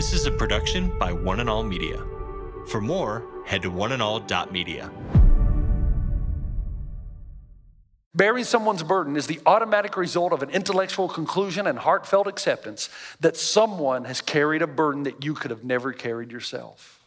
This 0.00 0.14
is 0.14 0.24
a 0.24 0.30
production 0.30 0.98
by 0.98 1.12
One 1.12 1.40
and 1.40 1.50
All 1.50 1.62
Media. 1.62 2.02
For 2.68 2.80
more, 2.80 3.22
head 3.44 3.60
to 3.60 3.70
oneandall.media. 3.70 4.90
Bearing 8.14 8.44
someone's 8.44 8.82
burden 8.82 9.14
is 9.14 9.26
the 9.26 9.40
automatic 9.44 9.98
result 9.98 10.32
of 10.32 10.42
an 10.42 10.48
intellectual 10.48 11.06
conclusion 11.06 11.66
and 11.66 11.78
heartfelt 11.78 12.28
acceptance 12.28 12.88
that 13.20 13.36
someone 13.36 14.06
has 14.06 14.22
carried 14.22 14.62
a 14.62 14.66
burden 14.66 15.02
that 15.02 15.22
you 15.22 15.34
could 15.34 15.50
have 15.50 15.64
never 15.64 15.92
carried 15.92 16.32
yourself. 16.32 16.98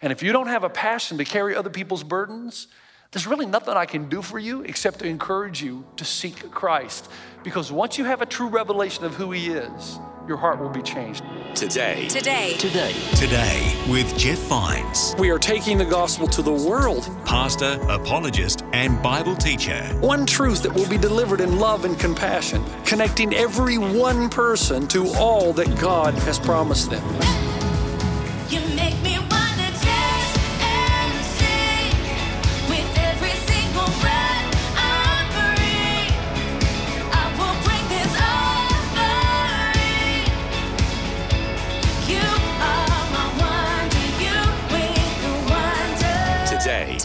And 0.00 0.10
if 0.10 0.22
you 0.22 0.32
don't 0.32 0.48
have 0.48 0.64
a 0.64 0.70
passion 0.70 1.18
to 1.18 1.26
carry 1.26 1.54
other 1.54 1.68
people's 1.68 2.02
burdens, 2.02 2.68
there's 3.12 3.26
really 3.26 3.44
nothing 3.44 3.74
I 3.74 3.84
can 3.84 4.08
do 4.08 4.22
for 4.22 4.38
you 4.38 4.62
except 4.62 5.00
to 5.00 5.06
encourage 5.06 5.62
you 5.62 5.84
to 5.96 6.06
seek 6.06 6.50
Christ. 6.50 7.10
Because 7.42 7.72
once 7.72 7.96
you 7.96 8.04
have 8.04 8.20
a 8.20 8.26
true 8.26 8.48
revelation 8.48 9.04
of 9.04 9.14
who 9.14 9.30
He 9.30 9.48
is, 9.48 9.98
your 10.28 10.36
heart 10.36 10.60
will 10.60 10.68
be 10.68 10.82
changed. 10.82 11.24
Today. 11.54 12.06
Today. 12.08 12.54
Today. 12.58 12.92
Today 13.14 13.82
with 13.88 14.16
Jeff 14.16 14.38
Vines, 14.40 15.14
We 15.18 15.30
are 15.30 15.38
taking 15.38 15.78
the 15.78 15.84
gospel 15.84 16.26
to 16.28 16.42
the 16.42 16.52
world. 16.52 17.08
pastor, 17.24 17.80
apologist, 17.88 18.62
and 18.72 19.02
Bible 19.02 19.34
teacher. 19.34 19.82
One 20.00 20.26
truth 20.26 20.62
that 20.64 20.74
will 20.74 20.88
be 20.88 20.98
delivered 20.98 21.40
in 21.40 21.58
love 21.58 21.86
and 21.86 21.98
compassion, 21.98 22.62
connecting 22.84 23.34
every 23.34 23.78
one 23.78 24.28
person 24.28 24.86
to 24.88 25.08
all 25.14 25.54
that 25.54 25.80
God 25.80 26.12
has 26.14 26.38
promised 26.38 26.90
them. 26.90 27.02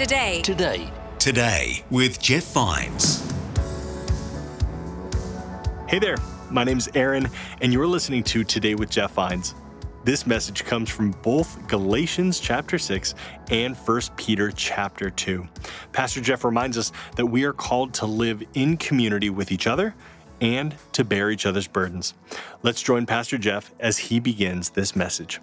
Today. 0.05 0.43
Today. 0.43 0.77
Today. 0.77 0.91
Today 1.17 1.83
with 1.89 2.21
Jeff 2.21 2.43
Vines. 2.53 3.27
Hey 5.87 5.97
there, 5.97 6.17
my 6.51 6.63
name's 6.63 6.87
Aaron, 6.93 7.27
and 7.61 7.73
you're 7.73 7.87
listening 7.87 8.21
to 8.25 8.43
Today 8.43 8.75
with 8.75 8.91
Jeff 8.91 9.13
Vines. 9.13 9.55
This 10.03 10.27
message 10.27 10.63
comes 10.63 10.91
from 10.91 11.09
both 11.23 11.67
Galatians 11.67 12.39
chapter 12.39 12.77
6 12.77 13.15
and 13.49 13.75
1 13.75 14.01
Peter 14.15 14.51
chapter 14.51 15.09
2. 15.09 15.43
Pastor 15.91 16.21
Jeff 16.21 16.43
reminds 16.43 16.77
us 16.77 16.91
that 17.15 17.25
we 17.25 17.43
are 17.43 17.53
called 17.53 17.91
to 17.95 18.05
live 18.05 18.43
in 18.53 18.77
community 18.77 19.31
with 19.31 19.51
each 19.51 19.65
other 19.65 19.95
and 20.39 20.75
to 20.91 21.03
bear 21.03 21.31
each 21.31 21.47
other's 21.47 21.67
burdens. 21.67 22.13
Let's 22.61 22.83
join 22.83 23.07
Pastor 23.07 23.39
Jeff 23.39 23.71
as 23.79 23.97
he 23.97 24.19
begins 24.19 24.69
this 24.69 24.95
message. 24.95 25.39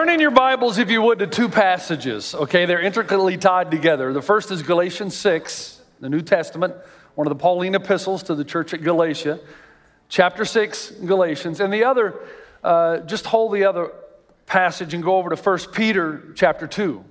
Turn 0.00 0.08
in 0.08 0.18
your 0.18 0.30
Bibles, 0.30 0.78
if 0.78 0.90
you 0.90 1.02
would, 1.02 1.18
to 1.18 1.26
two 1.26 1.46
passages, 1.46 2.34
okay? 2.34 2.64
They're 2.64 2.80
intricately 2.80 3.36
tied 3.36 3.70
together. 3.70 4.14
The 4.14 4.22
first 4.22 4.50
is 4.50 4.62
Galatians 4.62 5.14
6, 5.14 5.78
the 6.00 6.08
New 6.08 6.22
Testament, 6.22 6.74
one 7.16 7.26
of 7.26 7.30
the 7.30 7.38
Pauline 7.38 7.74
epistles 7.74 8.22
to 8.22 8.34
the 8.34 8.42
church 8.42 8.72
at 8.72 8.82
Galatia, 8.82 9.38
chapter 10.08 10.46
6, 10.46 10.92
Galatians. 11.04 11.60
And 11.60 11.70
the 11.70 11.84
other, 11.84 12.18
uh, 12.64 13.00
just 13.00 13.26
hold 13.26 13.52
the 13.52 13.64
other 13.64 13.92
passage 14.46 14.94
and 14.94 15.02
go 15.02 15.16
over 15.18 15.28
to 15.28 15.36
1 15.36 15.58
Peter 15.74 16.32
chapter 16.34 16.66
2, 16.66 17.04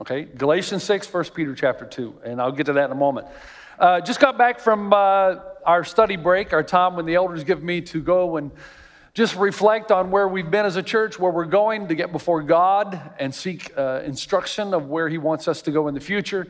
okay? 0.00 0.24
Galatians 0.24 0.82
6, 0.82 1.14
1 1.14 1.24
Peter 1.26 1.54
chapter 1.54 1.84
2. 1.84 2.22
And 2.24 2.40
I'll 2.40 2.50
get 2.50 2.66
to 2.66 2.72
that 2.72 2.86
in 2.86 2.90
a 2.90 2.96
moment. 2.96 3.28
Uh, 3.78 4.00
just 4.00 4.18
got 4.18 4.36
back 4.36 4.58
from 4.58 4.92
uh, 4.92 5.36
our 5.64 5.84
study 5.84 6.16
break, 6.16 6.52
our 6.52 6.64
time 6.64 6.96
when 6.96 7.06
the 7.06 7.14
elders 7.14 7.44
give 7.44 7.62
me 7.62 7.82
to 7.82 8.02
go 8.02 8.36
and 8.36 8.50
just 9.14 9.36
reflect 9.36 9.90
on 9.90 10.10
where 10.10 10.26
we've 10.26 10.50
been 10.50 10.64
as 10.64 10.76
a 10.76 10.82
church, 10.82 11.18
where 11.18 11.30
we're 11.30 11.44
going 11.44 11.88
to 11.88 11.94
get 11.94 12.12
before 12.12 12.42
God 12.42 12.98
and 13.18 13.34
seek 13.34 13.70
uh, 13.76 14.00
instruction 14.06 14.72
of 14.72 14.88
where 14.88 15.08
He 15.08 15.18
wants 15.18 15.48
us 15.48 15.60
to 15.62 15.70
go 15.70 15.88
in 15.88 15.94
the 15.94 16.00
future. 16.00 16.46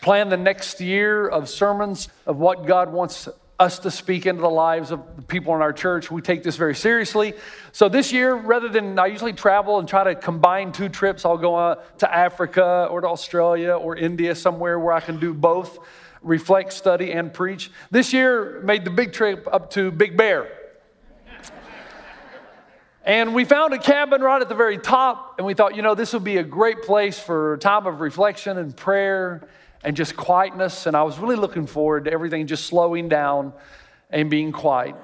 Plan 0.00 0.30
the 0.30 0.36
next 0.36 0.80
year 0.80 1.28
of 1.28 1.48
sermons 1.48 2.08
of 2.26 2.38
what 2.38 2.66
God 2.66 2.90
wants 2.90 3.28
us 3.58 3.78
to 3.80 3.90
speak 3.90 4.26
into 4.26 4.40
the 4.40 4.48
lives 4.48 4.90
of 4.90 5.16
the 5.16 5.22
people 5.22 5.54
in 5.54 5.60
our 5.60 5.72
church. 5.72 6.10
We 6.10 6.22
take 6.22 6.42
this 6.42 6.56
very 6.56 6.74
seriously. 6.74 7.34
So 7.72 7.88
this 7.88 8.12
year, 8.12 8.34
rather 8.34 8.68
than 8.68 8.98
I 8.98 9.06
usually 9.06 9.32
travel 9.32 9.78
and 9.78 9.88
try 9.88 10.04
to 10.04 10.14
combine 10.14 10.72
two 10.72 10.88
trips, 10.88 11.24
I'll 11.24 11.38
go 11.38 11.54
uh, 11.54 11.74
to 11.98 12.14
Africa 12.14 12.88
or 12.90 13.02
to 13.02 13.08
Australia 13.08 13.72
or 13.72 13.94
India, 13.96 14.34
somewhere 14.34 14.78
where 14.78 14.94
I 14.94 15.00
can 15.00 15.20
do 15.20 15.34
both 15.34 15.78
reflect, 16.22 16.72
study, 16.72 17.12
and 17.12 17.32
preach. 17.32 17.70
This 17.90 18.12
year, 18.12 18.60
made 18.64 18.84
the 18.84 18.90
big 18.90 19.12
trip 19.12 19.46
up 19.50 19.70
to 19.72 19.90
Big 19.90 20.16
Bear. 20.16 20.48
And 23.06 23.36
we 23.36 23.44
found 23.44 23.72
a 23.72 23.78
cabin 23.78 24.20
right 24.20 24.42
at 24.42 24.48
the 24.48 24.56
very 24.56 24.78
top, 24.78 25.36
and 25.38 25.46
we 25.46 25.54
thought, 25.54 25.76
you 25.76 25.82
know, 25.82 25.94
this 25.94 26.12
would 26.12 26.24
be 26.24 26.38
a 26.38 26.42
great 26.42 26.82
place 26.82 27.20
for 27.20 27.56
time 27.58 27.86
of 27.86 28.00
reflection 28.00 28.58
and 28.58 28.76
prayer 28.76 29.46
and 29.84 29.96
just 29.96 30.16
quietness. 30.16 30.86
And 30.86 30.96
I 30.96 31.04
was 31.04 31.16
really 31.20 31.36
looking 31.36 31.68
forward 31.68 32.06
to 32.06 32.12
everything 32.12 32.48
just 32.48 32.66
slowing 32.66 33.08
down 33.08 33.52
and 34.10 34.28
being 34.28 34.50
quiet. 34.50 34.96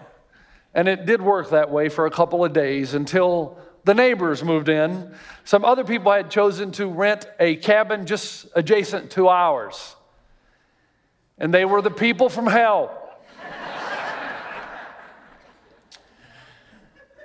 And 0.75 0.89
it 0.89 1.07
did 1.07 1.23
work 1.23 1.51
that 1.51 1.71
way 1.71 1.89
for 1.89 2.07
a 2.07 2.11
couple 2.11 2.45
of 2.45 2.53
days 2.53 2.95
until 2.95 3.57
the 3.85 3.95
neighbors 3.95 4.43
moved 4.43 4.69
in. 4.69 5.15
Some 5.45 5.65
other 5.65 5.85
people 5.85 6.11
had 6.11 6.29
chosen 6.29 6.73
to 6.73 6.89
rent 6.89 7.27
a 7.39 7.55
cabin 7.55 8.07
just 8.07 8.47
adjacent 8.57 9.13
to 9.13 9.29
ours. 9.29 9.95
And 11.39 11.55
they 11.55 11.65
were 11.65 11.81
the 11.81 11.91
people 11.91 12.29
from 12.29 12.49
hell. 12.49 12.99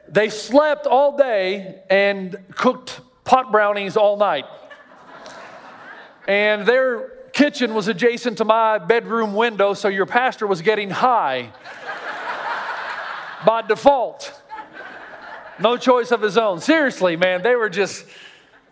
They 0.10 0.30
slept 0.30 0.88
all 0.88 1.18
day 1.18 1.82
and 1.90 2.38
cooked 2.56 3.02
pot 3.24 3.52
brownies 3.52 3.98
all 3.98 4.18
night. 4.18 4.46
And 6.28 6.66
their 6.66 7.10
kitchen 7.34 7.74
was 7.74 7.88
adjacent 7.88 8.40
to 8.40 8.46
my 8.46 8.78
bedroom 8.78 9.34
window, 9.34 9.74
so 9.74 9.88
your 9.88 10.06
pastor 10.06 10.48
was 10.48 10.62
getting 10.62 10.90
high 10.90 11.52
by 13.46 13.62
default. 13.62 14.42
No 15.60 15.78
choice 15.78 16.12
of 16.12 16.22
his 16.22 16.38
own. 16.38 16.60
Seriously, 16.60 17.16
man, 17.16 17.42
they 17.42 17.56
were 17.56 17.70
just 17.70 18.06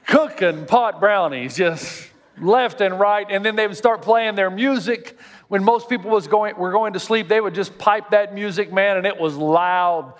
cooking 0.06 0.66
pot 0.66 1.00
brownies, 1.00 1.56
just 1.56 2.09
left 2.40 2.81
and 2.81 3.00
right. 3.00 3.25
And 3.29 3.44
then 3.44 3.56
they 3.56 3.68
would 3.68 3.78
start 3.78 4.01
playing 4.01 4.35
their 4.35 4.50
music. 4.50 5.18
When 5.47 5.63
most 5.63 5.90
people 5.90 6.12
was 6.12 6.28
going, 6.28 6.57
were 6.57 6.72
going 6.72 6.94
to 6.94 7.00
sleep, 7.00 7.28
they 7.28 7.40
would 7.40 7.56
just 7.56 7.78
pipe 7.78 8.12
that 8.12 8.34
music, 8.34 8.72
man, 8.74 8.97
and 8.97 9.06
it 9.06 9.19
was 9.19 9.35
loud. 9.35 10.13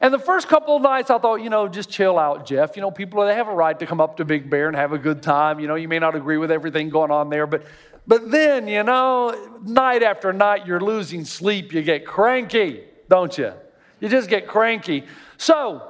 And 0.00 0.14
the 0.14 0.18
first 0.18 0.48
couple 0.48 0.76
of 0.76 0.82
nights, 0.82 1.10
I 1.10 1.18
thought, 1.18 1.36
you 1.36 1.50
know, 1.50 1.66
just 1.66 1.90
chill 1.90 2.18
out, 2.18 2.46
Jeff. 2.46 2.76
You 2.76 2.82
know, 2.82 2.90
people 2.90 3.24
they 3.24 3.34
have 3.34 3.48
a 3.48 3.54
right 3.54 3.78
to 3.78 3.86
come 3.86 4.00
up 4.00 4.18
to 4.18 4.24
Big 4.24 4.48
Bear 4.48 4.68
and 4.68 4.76
have 4.76 4.92
a 4.92 4.98
good 4.98 5.22
time. 5.22 5.58
You 5.58 5.66
know, 5.66 5.74
you 5.74 5.88
may 5.88 5.98
not 5.98 6.14
agree 6.14 6.36
with 6.36 6.50
everything 6.50 6.90
going 6.90 7.10
on 7.10 7.30
there, 7.30 7.46
but 7.46 7.64
but 8.06 8.30
then, 8.30 8.66
you 8.66 8.82
know, 8.82 9.58
night 9.62 10.02
after 10.02 10.32
night, 10.32 10.66
you're 10.66 10.80
losing 10.80 11.24
sleep. 11.24 11.72
You 11.72 11.82
get 11.82 12.06
cranky, 12.06 12.84
don't 13.08 13.36
you? 13.36 13.52
You 14.00 14.08
just 14.08 14.28
get 14.28 14.46
cranky. 14.46 15.04
So, 15.36 15.82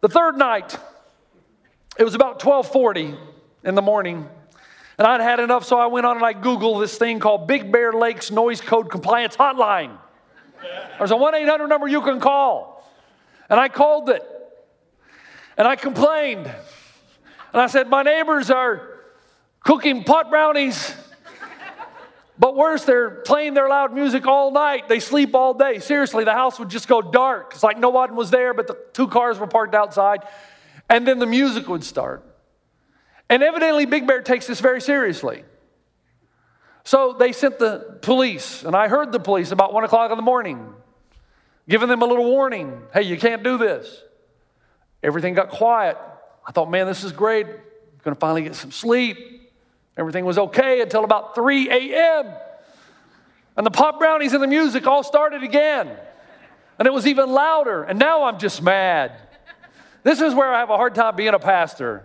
the 0.00 0.08
third 0.08 0.36
night, 0.36 0.76
it 1.98 2.04
was 2.04 2.14
about 2.14 2.40
12:40 2.40 3.16
in 3.64 3.74
the 3.74 3.82
morning, 3.82 4.28
and 4.98 5.06
I'd 5.06 5.20
had 5.20 5.40
enough, 5.40 5.64
so 5.64 5.78
I 5.78 5.86
went 5.86 6.06
on 6.06 6.16
and 6.16 6.24
I 6.24 6.34
Googled 6.34 6.80
this 6.80 6.98
thing 6.98 7.20
called 7.20 7.46
Big 7.46 7.70
Bear 7.70 7.92
Lakes 7.92 8.30
Noise 8.30 8.60
Code 8.60 8.90
Compliance 8.90 9.36
Hotline. 9.36 9.98
There's 10.98 11.10
a 11.10 11.16
1 11.16 11.34
800 11.34 11.68
number 11.68 11.88
you 11.88 12.02
can 12.02 12.20
call. 12.20 12.71
And 13.52 13.60
I 13.60 13.68
called 13.68 14.08
it. 14.08 14.24
And 15.58 15.68
I 15.68 15.76
complained. 15.76 16.46
And 16.46 17.60
I 17.60 17.66
said, 17.66 17.90
My 17.90 18.02
neighbors 18.02 18.50
are 18.50 19.00
cooking 19.60 20.04
pot 20.04 20.30
brownies. 20.30 20.94
But 22.38 22.56
worse, 22.56 22.86
they're 22.86 23.10
playing 23.10 23.52
their 23.52 23.68
loud 23.68 23.92
music 23.92 24.26
all 24.26 24.52
night. 24.52 24.88
They 24.88 25.00
sleep 25.00 25.34
all 25.34 25.52
day. 25.52 25.80
Seriously, 25.80 26.24
the 26.24 26.32
house 26.32 26.58
would 26.58 26.70
just 26.70 26.88
go 26.88 27.02
dark. 27.02 27.52
It's 27.52 27.62
like 27.62 27.78
no 27.78 27.90
one 27.90 28.16
was 28.16 28.30
there, 28.30 28.54
but 28.54 28.68
the 28.68 28.78
two 28.94 29.06
cars 29.06 29.38
were 29.38 29.46
parked 29.46 29.74
outside. 29.74 30.20
And 30.88 31.06
then 31.06 31.18
the 31.18 31.26
music 31.26 31.68
would 31.68 31.84
start. 31.84 32.24
And 33.28 33.42
evidently, 33.42 33.84
Big 33.84 34.06
Bear 34.06 34.22
takes 34.22 34.46
this 34.46 34.60
very 34.60 34.80
seriously. 34.80 35.44
So 36.84 37.14
they 37.18 37.32
sent 37.32 37.58
the 37.58 37.98
police, 38.00 38.64
and 38.64 38.74
I 38.74 38.88
heard 38.88 39.12
the 39.12 39.20
police 39.20 39.52
about 39.52 39.74
one 39.74 39.84
o'clock 39.84 40.10
in 40.10 40.16
the 40.16 40.22
morning, 40.22 40.72
giving 41.68 41.88
them 41.88 42.02
a 42.02 42.06
little 42.06 42.24
warning 42.24 42.82
hey, 42.92 43.02
you 43.02 43.16
can't 43.16 43.42
do 43.42 43.58
this. 43.58 44.02
Everything 45.02 45.34
got 45.34 45.48
quiet. 45.48 45.96
I 46.46 46.52
thought, 46.52 46.70
man, 46.70 46.86
this 46.86 47.04
is 47.04 47.12
great. 47.12 47.46
I'm 47.46 48.04
going 48.04 48.14
to 48.14 48.20
finally 48.20 48.42
get 48.42 48.54
some 48.54 48.70
sleep. 48.70 49.16
Everything 49.96 50.24
was 50.24 50.38
okay 50.38 50.80
until 50.80 51.04
about 51.04 51.34
3 51.34 51.70
a.m. 51.70 52.32
And 53.56 53.66
the 53.66 53.70
pop 53.70 53.98
brownies 53.98 54.32
and 54.32 54.42
the 54.42 54.46
music 54.46 54.86
all 54.86 55.02
started 55.02 55.42
again. 55.42 55.96
And 56.78 56.86
it 56.86 56.92
was 56.92 57.06
even 57.06 57.30
louder. 57.30 57.82
And 57.82 57.98
now 57.98 58.24
I'm 58.24 58.38
just 58.38 58.62
mad. 58.62 59.12
This 60.02 60.20
is 60.20 60.34
where 60.34 60.52
I 60.52 60.60
have 60.60 60.70
a 60.70 60.76
hard 60.76 60.94
time 60.94 61.14
being 61.16 61.34
a 61.34 61.38
pastor. 61.38 62.04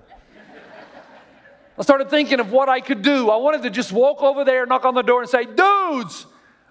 I 1.79 1.83
started 1.83 2.09
thinking 2.09 2.39
of 2.39 2.51
what 2.51 2.69
I 2.69 2.79
could 2.79 3.01
do. 3.01 3.29
I 3.29 3.37
wanted 3.37 3.63
to 3.63 3.69
just 3.69 3.91
walk 3.91 4.21
over 4.21 4.43
there, 4.43 4.65
knock 4.65 4.83
on 4.83 4.95
the 4.95 5.03
door, 5.03 5.21
and 5.21 5.29
say, 5.29 5.45
Dudes, 5.45 6.25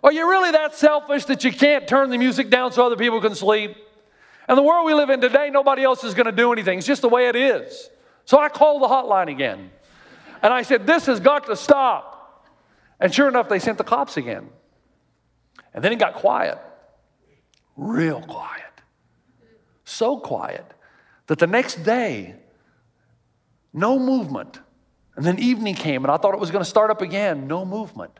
are 0.06 0.12
you 0.12 0.30
really 0.30 0.52
that 0.52 0.74
selfish 0.74 1.24
that 1.26 1.42
you 1.42 1.52
can't 1.52 1.88
turn 1.88 2.10
the 2.10 2.18
music 2.18 2.48
down 2.48 2.72
so 2.72 2.86
other 2.86 2.96
people 2.96 3.20
can 3.20 3.34
sleep? 3.34 3.76
And 4.48 4.56
the 4.56 4.62
world 4.62 4.86
we 4.86 4.94
live 4.94 5.10
in 5.10 5.20
today, 5.20 5.50
nobody 5.50 5.82
else 5.82 6.04
is 6.04 6.14
going 6.14 6.26
to 6.26 6.32
do 6.32 6.52
anything. 6.52 6.78
It's 6.78 6.86
just 6.86 7.02
the 7.02 7.08
way 7.08 7.28
it 7.28 7.34
is. 7.34 7.90
So 8.24 8.38
I 8.38 8.48
called 8.48 8.82
the 8.82 8.86
hotline 8.86 9.30
again. 9.30 9.70
And 10.42 10.52
I 10.52 10.62
said, 10.62 10.86
This 10.86 11.06
has 11.06 11.18
got 11.18 11.46
to 11.46 11.56
stop. 11.56 12.46
And 13.00 13.12
sure 13.12 13.28
enough, 13.28 13.48
they 13.48 13.58
sent 13.58 13.78
the 13.78 13.84
cops 13.84 14.16
again. 14.16 14.48
And 15.74 15.84
then 15.84 15.92
it 15.92 15.98
got 15.98 16.14
quiet, 16.14 16.58
real 17.76 18.20
quiet. 18.22 18.62
So 19.84 20.18
quiet 20.18 20.64
that 21.26 21.38
the 21.38 21.46
next 21.46 21.82
day, 21.82 22.36
no 23.72 23.98
movement. 23.98 24.60
And 25.16 25.24
then 25.24 25.38
evening 25.38 25.74
came, 25.74 26.04
and 26.04 26.12
I 26.12 26.16
thought 26.16 26.34
it 26.34 26.40
was 26.40 26.50
going 26.50 26.64
to 26.64 26.68
start 26.68 26.90
up 26.90 27.02
again, 27.02 27.46
no 27.46 27.64
movement. 27.64 28.18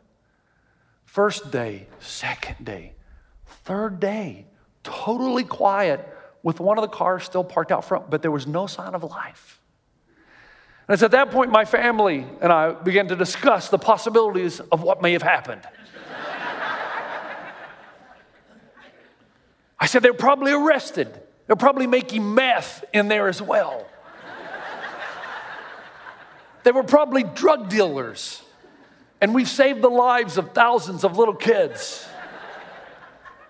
First 1.07 1.51
day, 1.51 1.87
second 1.99 2.65
day, 2.65 2.93
third 3.47 3.99
day, 4.01 4.45
totally 4.83 5.45
quiet 5.45 6.07
with 6.43 6.61
one 6.61 6.77
of 6.79 6.83
the 6.83 6.89
cars 6.89 7.25
still 7.25 7.43
parked 7.43 7.73
out 7.73 7.85
front, 7.85 8.11
but 8.11 8.21
there 8.23 8.31
was 8.31 8.47
no 8.47 8.67
sign 8.67 8.95
of 8.95 9.03
life. 9.03 9.61
And 10.87 10.95
it's 10.95 11.03
at 11.03 11.13
that 11.13 11.31
point 11.31 11.51
my 11.51 11.65
family 11.65 12.27
and 12.41 12.53
I 12.53 12.73
began 12.73 13.09
to 13.09 13.17
discuss 13.17 13.69
the 13.71 13.79
possibilities 13.79 14.61
of 14.61 14.83
what 14.83 15.03
may 15.03 15.13
have 15.13 15.23
happened. 15.23 15.63
I 19.81 19.87
said, 19.87 20.03
they're 20.03 20.13
probably 20.15 20.53
arrested. 20.53 21.21
They're 21.47 21.57
probably 21.57 21.87
making 21.87 22.35
meth 22.35 22.85
in 22.93 23.09
there 23.09 23.29
as 23.29 23.41
well. 23.41 23.87
they 26.65 26.73
were 26.73 26.83
probably 26.83 27.23
drug 27.23 27.69
dealers. 27.69 28.43
And 29.21 29.35
we've 29.35 29.49
saved 29.49 29.83
the 29.83 29.89
lives 29.89 30.37
of 30.39 30.53
thousands 30.53 31.05
of 31.05 31.17
little 31.17 31.35
kids. 31.35 32.07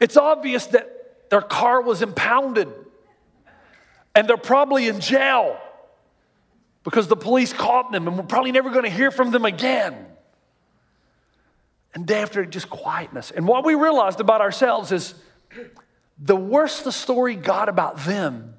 It's 0.00 0.16
obvious 0.16 0.66
that 0.66 1.28
their 1.30 1.40
car 1.40 1.80
was 1.80 2.02
impounded 2.02 2.68
and 4.14 4.28
they're 4.28 4.36
probably 4.36 4.88
in 4.88 5.00
jail 5.00 5.58
because 6.84 7.08
the 7.08 7.16
police 7.16 7.52
caught 7.52 7.90
them 7.90 8.06
and 8.06 8.16
we're 8.16 8.24
probably 8.24 8.52
never 8.52 8.70
going 8.70 8.84
to 8.84 8.90
hear 8.90 9.10
from 9.10 9.30
them 9.30 9.44
again. 9.44 10.06
And 11.94 12.06
day 12.06 12.20
after 12.20 12.44
just 12.44 12.68
quietness. 12.70 13.30
And 13.30 13.48
what 13.48 13.64
we 13.64 13.74
realized 13.74 14.20
about 14.20 14.40
ourselves 14.40 14.92
is 14.92 15.14
the 16.18 16.36
worse 16.36 16.82
the 16.82 16.92
story 16.92 17.34
got 17.34 17.68
about 17.68 18.04
them, 18.04 18.54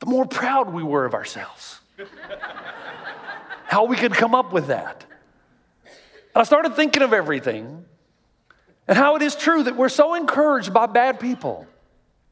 the 0.00 0.06
more 0.06 0.26
proud 0.26 0.72
we 0.72 0.82
were 0.82 1.04
of 1.04 1.14
ourselves. 1.14 1.80
How 3.66 3.84
we 3.84 3.96
could 3.96 4.12
come 4.12 4.34
up 4.34 4.52
with 4.52 4.66
that. 4.66 5.04
And 6.34 6.40
I 6.40 6.44
started 6.44 6.74
thinking 6.74 7.02
of 7.02 7.12
everything 7.12 7.84
and 8.88 8.96
how 8.96 9.16
it 9.16 9.22
is 9.22 9.36
true 9.36 9.62
that 9.64 9.76
we're 9.76 9.88
so 9.88 10.14
encouraged 10.14 10.72
by 10.72 10.86
bad 10.86 11.20
people 11.20 11.66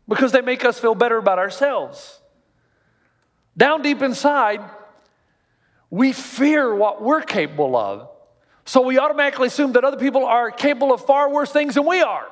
because 0.08 0.32
they 0.32 0.40
make 0.40 0.64
us 0.64 0.78
feel 0.78 0.94
better 0.94 1.16
about 1.16 1.38
ourselves. 1.38 2.20
Down 3.56 3.82
deep 3.82 4.02
inside, 4.02 4.60
we 5.90 6.12
fear 6.12 6.74
what 6.74 7.02
we're 7.02 7.22
capable 7.22 7.76
of. 7.76 8.08
So 8.64 8.82
we 8.82 8.98
automatically 8.98 9.48
assume 9.48 9.72
that 9.72 9.84
other 9.84 9.96
people 9.96 10.24
are 10.24 10.50
capable 10.50 10.92
of 10.92 11.04
far 11.04 11.30
worse 11.30 11.50
things 11.50 11.74
than 11.74 11.86
we 11.86 12.00
are. 12.00 12.26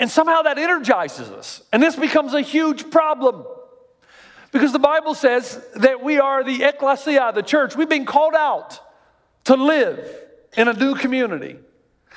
And 0.00 0.10
somehow 0.10 0.42
that 0.42 0.58
energizes 0.58 1.28
us. 1.30 1.62
And 1.72 1.82
this 1.82 1.96
becomes 1.96 2.34
a 2.34 2.40
huge 2.40 2.90
problem. 2.90 3.44
Because 4.52 4.72
the 4.72 4.78
Bible 4.78 5.14
says 5.14 5.62
that 5.76 6.02
we 6.02 6.18
are 6.18 6.42
the 6.42 6.64
ecclesia, 6.64 7.32
the 7.34 7.42
church. 7.42 7.76
We've 7.76 7.88
been 7.88 8.06
called 8.06 8.34
out 8.34 8.80
to 9.48 9.56
live 9.56 9.98
in 10.58 10.68
a 10.68 10.74
new 10.74 10.94
community. 10.94 11.58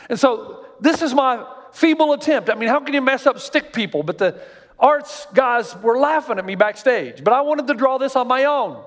And 0.10 0.19
so 0.19 0.66
this 0.81 1.01
is 1.01 1.13
my 1.13 1.45
feeble 1.72 2.12
attempt. 2.12 2.50
I 2.50 2.56
mean, 2.56 2.68
how 2.68 2.81
can 2.81 2.94
you 2.94 3.00
mess 3.00 3.25
up 3.25 3.39
stick 3.39 3.72
people? 3.72 4.04
But 4.04 4.18
the 4.18 4.42
arts 4.78 5.28
guys 5.33 5.74
were 5.78 5.98
laughing 5.98 6.39
at 6.39 6.45
me 6.45 6.56
backstage. 6.56 7.24
But 7.24 7.33
I 7.33 7.39
wanted 7.39 7.68
to 7.68 7.74
draw 7.74 7.98
this 7.98 8.18
on 8.18 8.28
my 8.28 8.44
own. 8.44 8.83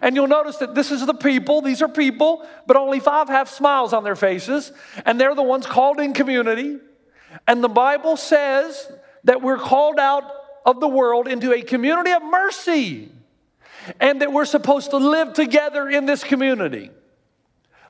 And 0.00 0.16
you'll 0.16 0.26
notice 0.26 0.56
that 0.56 0.74
this 0.74 0.90
is 0.90 1.06
the 1.06 1.14
people, 1.14 1.62
these 1.62 1.82
are 1.82 1.88
people, 1.88 2.44
but 2.66 2.76
only 2.76 2.98
five 2.98 3.28
have 3.28 3.48
smiles 3.48 3.92
on 3.92 4.02
their 4.02 4.16
faces, 4.16 4.72
and 5.04 5.20
they're 5.20 5.34
the 5.34 5.42
ones 5.42 5.66
called 5.66 6.00
in 6.00 6.14
community. 6.14 6.78
And 7.46 7.62
the 7.62 7.68
Bible 7.68 8.16
says 8.16 8.90
that 9.24 9.40
we're 9.40 9.58
called 9.58 10.00
out 10.00 10.24
of 10.64 10.80
the 10.80 10.88
world 10.88 11.28
into 11.28 11.52
a 11.52 11.62
community 11.62 12.10
of 12.10 12.22
mercy, 12.24 13.12
and 14.00 14.20
that 14.20 14.32
we're 14.32 14.46
supposed 14.46 14.90
to 14.90 14.96
live 14.96 15.32
together 15.34 15.88
in 15.88 16.06
this 16.06 16.24
community. 16.24 16.90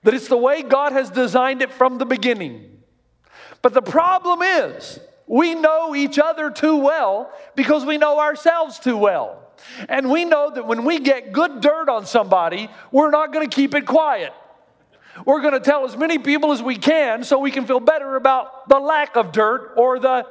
That 0.03 0.15
it's 0.15 0.29
the 0.29 0.37
way 0.37 0.63
God 0.63 0.93
has 0.93 1.11
designed 1.11 1.63
it 1.63 1.73
from 1.73 1.99
the 1.99 2.07
beginning. 2.07 2.83
But 3.63 3.75
the 3.75 3.83
problem 3.83 4.43
is, 4.43 4.99
we 5.27 5.55
know 5.55 5.95
each 5.95 6.19
other 6.19 6.51
too 6.51 6.77
well 6.77 7.33
because 7.55 7.85
we 7.85 7.97
know 7.97 8.19
ourselves 8.19 8.79
too 8.79 8.97
well. 8.97 9.39
And 9.89 10.11
we 10.11 10.25
know 10.25 10.51
that 10.51 10.67
when 10.67 10.85
we 10.85 10.99
get 10.99 11.33
good 11.33 11.61
dirt 11.61 11.89
on 11.89 12.05
somebody, 12.05 12.69
we're 12.91 13.11
not 13.11 13.33
going 13.33 13.49
to 13.49 13.55
keep 13.55 13.75
it 13.75 13.87
quiet. 13.87 14.33
We're 15.25 15.41
going 15.41 15.55
to 15.55 15.61
tell 15.61 15.85
as 15.85 15.97
many 15.97 16.19
people 16.19 16.53
as 16.53 16.63
we 16.63 16.77
can 16.77 17.23
so 17.23 17.39
we 17.39 17.51
can 17.51 17.67
feel 17.67 17.81
better 17.81 18.17
about 18.17 18.69
the 18.69 18.79
lack 18.79 19.17
of 19.17 19.31
dirt 19.31 19.75
or 19.77 19.99
the 20.01 20.27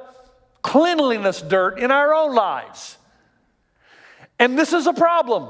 cleanliness 0.61 1.41
dirt 1.41 1.79
in 1.79 1.91
our 1.91 2.13
own 2.13 2.35
lives. 2.35 2.97
And 4.37 4.57
this 4.57 4.73
is 4.73 4.87
a 4.87 4.93
problem. 4.93 5.47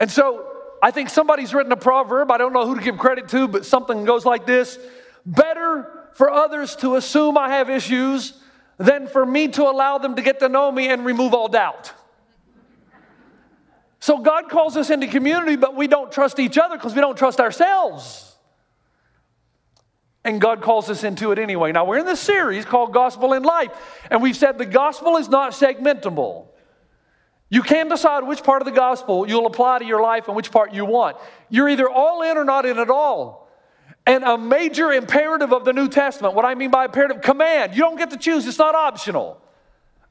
And 0.00 0.10
so 0.10 0.51
I 0.82 0.90
think 0.90 1.10
somebody's 1.10 1.54
written 1.54 1.70
a 1.70 1.76
proverb. 1.76 2.32
I 2.32 2.38
don't 2.38 2.52
know 2.52 2.66
who 2.66 2.74
to 2.74 2.82
give 2.82 2.98
credit 2.98 3.28
to, 3.28 3.46
but 3.46 3.64
something 3.64 4.04
goes 4.04 4.26
like 4.26 4.44
this 4.44 4.78
Better 5.24 6.08
for 6.14 6.30
others 6.30 6.74
to 6.76 6.96
assume 6.96 7.38
I 7.38 7.50
have 7.50 7.70
issues 7.70 8.34
than 8.78 9.06
for 9.06 9.24
me 9.24 9.48
to 9.48 9.62
allow 9.62 9.98
them 9.98 10.16
to 10.16 10.22
get 10.22 10.40
to 10.40 10.48
know 10.48 10.72
me 10.72 10.88
and 10.88 11.06
remove 11.06 11.32
all 11.32 11.46
doubt. 11.46 11.92
So 14.00 14.18
God 14.18 14.50
calls 14.50 14.76
us 14.76 14.90
into 14.90 15.06
community, 15.06 15.54
but 15.54 15.76
we 15.76 15.86
don't 15.86 16.10
trust 16.10 16.40
each 16.40 16.58
other 16.58 16.76
because 16.76 16.92
we 16.92 17.00
don't 17.00 17.16
trust 17.16 17.38
ourselves. 17.38 18.34
And 20.24 20.40
God 20.40 20.60
calls 20.60 20.90
us 20.90 21.04
into 21.04 21.30
it 21.30 21.38
anyway. 21.38 21.70
Now, 21.70 21.84
we're 21.84 21.98
in 21.98 22.06
this 22.06 22.20
series 22.20 22.64
called 22.64 22.92
Gospel 22.92 23.32
in 23.32 23.44
Life, 23.44 23.70
and 24.10 24.20
we've 24.20 24.36
said 24.36 24.58
the 24.58 24.66
gospel 24.66 25.16
is 25.16 25.28
not 25.28 25.52
segmentable. 25.52 26.46
You 27.52 27.62
can 27.62 27.90
decide 27.90 28.26
which 28.26 28.42
part 28.42 28.62
of 28.62 28.66
the 28.66 28.72
gospel 28.72 29.28
you'll 29.28 29.44
apply 29.44 29.80
to 29.80 29.84
your 29.84 30.00
life 30.00 30.26
and 30.26 30.34
which 30.34 30.50
part 30.50 30.72
you 30.72 30.86
want. 30.86 31.18
You're 31.50 31.68
either 31.68 31.86
all 31.86 32.22
in 32.22 32.38
or 32.38 32.44
not 32.44 32.64
in 32.64 32.78
at 32.78 32.88
all. 32.88 33.46
And 34.06 34.24
a 34.24 34.38
major 34.38 34.90
imperative 34.90 35.52
of 35.52 35.66
the 35.66 35.74
New 35.74 35.88
Testament, 35.88 36.34
what 36.34 36.46
I 36.46 36.54
mean 36.54 36.70
by 36.70 36.86
imperative, 36.86 37.20
command. 37.20 37.74
You 37.74 37.82
don't 37.82 37.98
get 37.98 38.08
to 38.12 38.16
choose, 38.16 38.46
it's 38.46 38.58
not 38.58 38.74
optional. 38.74 39.38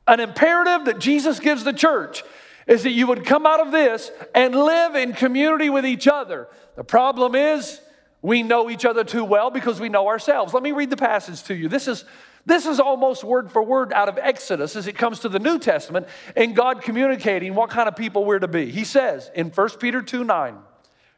An 0.08 0.20
imperative 0.20 0.86
that 0.86 1.00
Jesus 1.00 1.40
gives 1.40 1.64
the 1.64 1.74
church 1.74 2.24
is 2.68 2.84
that 2.84 2.92
you 2.92 3.08
would 3.08 3.26
come 3.26 3.48
out 3.48 3.60
of 3.60 3.72
this 3.72 4.12
and 4.36 4.54
live 4.54 4.96
in 4.96 5.14
community 5.14 5.72
with 5.72 5.84
each 5.84 6.08
other. 6.08 6.48
The 6.76 6.84
problem 6.84 7.34
is, 7.34 7.82
we 8.22 8.44
know 8.44 8.70
each 8.70 8.86
other 8.86 9.04
too 9.04 9.26
well 9.26 9.50
because 9.50 9.80
we 9.80 9.90
know 9.90 10.08
ourselves. 10.08 10.54
Let 10.54 10.62
me 10.62 10.74
read 10.74 10.92
the 10.92 10.96
passage 10.96 11.42
to 11.46 11.56
you. 11.56 11.70
This 11.70 11.88
is, 11.88 12.06
this 12.46 12.66
is 12.66 12.80
almost 12.80 13.24
word 13.24 13.52
for 13.52 13.62
word 13.62 13.94
out 13.94 14.10
of 14.10 14.18
Exodus 14.18 14.76
as 14.76 14.88
it 14.88 14.98
comes 14.98 15.20
to 15.20 15.30
the 15.30 15.40
New 15.40 15.60
Testament 15.60 16.08
and 16.36 16.56
God 16.56 16.82
communicating 16.82 17.56
what 17.56 17.70
kind 17.70 17.88
of 17.88 17.96
people 17.96 18.26
we're 18.26 18.40
to 18.40 18.48
be. 18.48 18.72
He 18.72 18.84
says 18.84 19.30
in 19.36 19.50
1 19.50 19.70
Peter 19.80 20.02
2 20.02 20.24
9, 20.24 20.58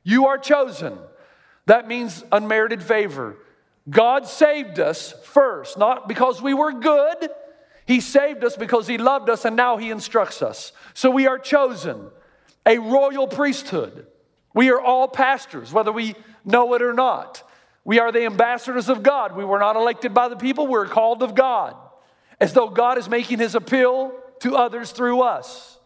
You 0.03 0.27
are 0.27 0.37
chosen 0.37 0.97
that 1.65 1.87
means 1.87 2.23
unmerited 2.31 2.83
favor. 2.83 3.37
God 3.89 4.27
saved 4.27 4.79
us 4.79 5.13
first, 5.23 5.77
not 5.77 6.07
because 6.07 6.41
we 6.41 6.53
were 6.53 6.71
good. 6.71 7.29
He 7.85 7.99
saved 7.99 8.43
us 8.43 8.55
because 8.55 8.87
He 8.87 8.97
loved 8.97 9.29
us 9.29 9.45
and 9.45 9.55
now 9.55 9.77
He 9.77 9.91
instructs 9.91 10.41
us. 10.41 10.71
So 10.93 11.09
we 11.09 11.27
are 11.27 11.39
chosen, 11.39 12.09
a 12.65 12.77
royal 12.79 13.27
priesthood. 13.27 14.07
We 14.53 14.69
are 14.69 14.79
all 14.79 15.07
pastors, 15.07 15.73
whether 15.73 15.91
we 15.91 16.15
know 16.45 16.73
it 16.75 16.81
or 16.81 16.93
not. 16.93 17.43
We 17.85 17.99
are 17.99 18.11
the 18.11 18.25
ambassadors 18.25 18.89
of 18.89 19.03
God. 19.03 19.35
We 19.35 19.43
were 19.43 19.59
not 19.59 19.75
elected 19.75 20.13
by 20.13 20.29
the 20.29 20.37
people, 20.37 20.67
we're 20.67 20.87
called 20.87 21.21
of 21.21 21.35
God, 21.35 21.75
as 22.39 22.53
though 22.53 22.69
God 22.69 22.97
is 22.97 23.09
making 23.09 23.39
His 23.39 23.55
appeal 23.55 24.13
to 24.39 24.55
others 24.55 24.91
through 24.91 25.21
us. 25.21 25.77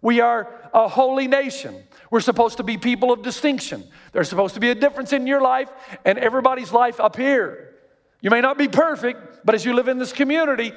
We 0.00 0.20
are 0.20 0.48
a 0.72 0.88
holy 0.88 1.26
nation. 1.26 1.74
We're 2.10 2.20
supposed 2.20 2.58
to 2.58 2.62
be 2.62 2.78
people 2.78 3.12
of 3.12 3.22
distinction. 3.22 3.84
There's 4.12 4.28
supposed 4.28 4.54
to 4.54 4.60
be 4.60 4.70
a 4.70 4.74
difference 4.74 5.12
in 5.12 5.26
your 5.26 5.40
life 5.40 5.70
and 6.04 6.18
everybody's 6.18 6.72
life 6.72 7.00
up 7.00 7.16
here. 7.16 7.74
You 8.20 8.30
may 8.30 8.40
not 8.40 8.58
be 8.58 8.68
perfect, 8.68 9.44
but 9.44 9.54
as 9.54 9.64
you 9.64 9.74
live 9.74 9.88
in 9.88 9.98
this 9.98 10.12
community, 10.12 10.72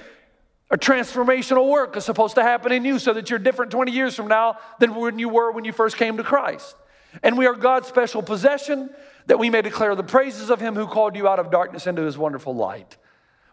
a 0.70 0.78
transformational 0.78 1.70
work 1.70 1.96
is 1.98 2.06
supposed 2.06 2.36
to 2.36 2.44
happen 2.44 2.72
in 2.72 2.86
you 2.86 2.98
so 2.98 3.14
that 3.14 3.30
you're 3.30 3.40
different 3.40 3.72
20 3.72 3.92
years 3.92 4.16
from 4.16 4.28
now 4.28 4.58
than 4.80 4.96
when 4.96 5.20
you 5.20 5.30
were 5.30 5.52
when 5.52 5.66
you 5.66 5.74
first 5.74 5.98
came 5.98 6.18
to 6.18 6.24
Christ. 6.24 6.76
And 7.24 7.38
we 7.38 7.46
are 7.46 7.54
God's 7.54 7.88
special 7.88 8.24
possession 8.24 8.90
that 9.28 9.40
we 9.40 9.50
may 9.50 9.62
declare 9.62 9.96
the 9.96 10.04
praises 10.04 10.50
of 10.50 10.60
Him 10.60 10.76
who 10.76 10.88
called 10.88 11.16
you 11.16 11.28
out 11.28 11.40
of 11.40 11.52
darkness 11.52 11.88
into 11.88 12.04
His 12.04 12.18
wonderful 12.18 12.56
light. 12.56 12.98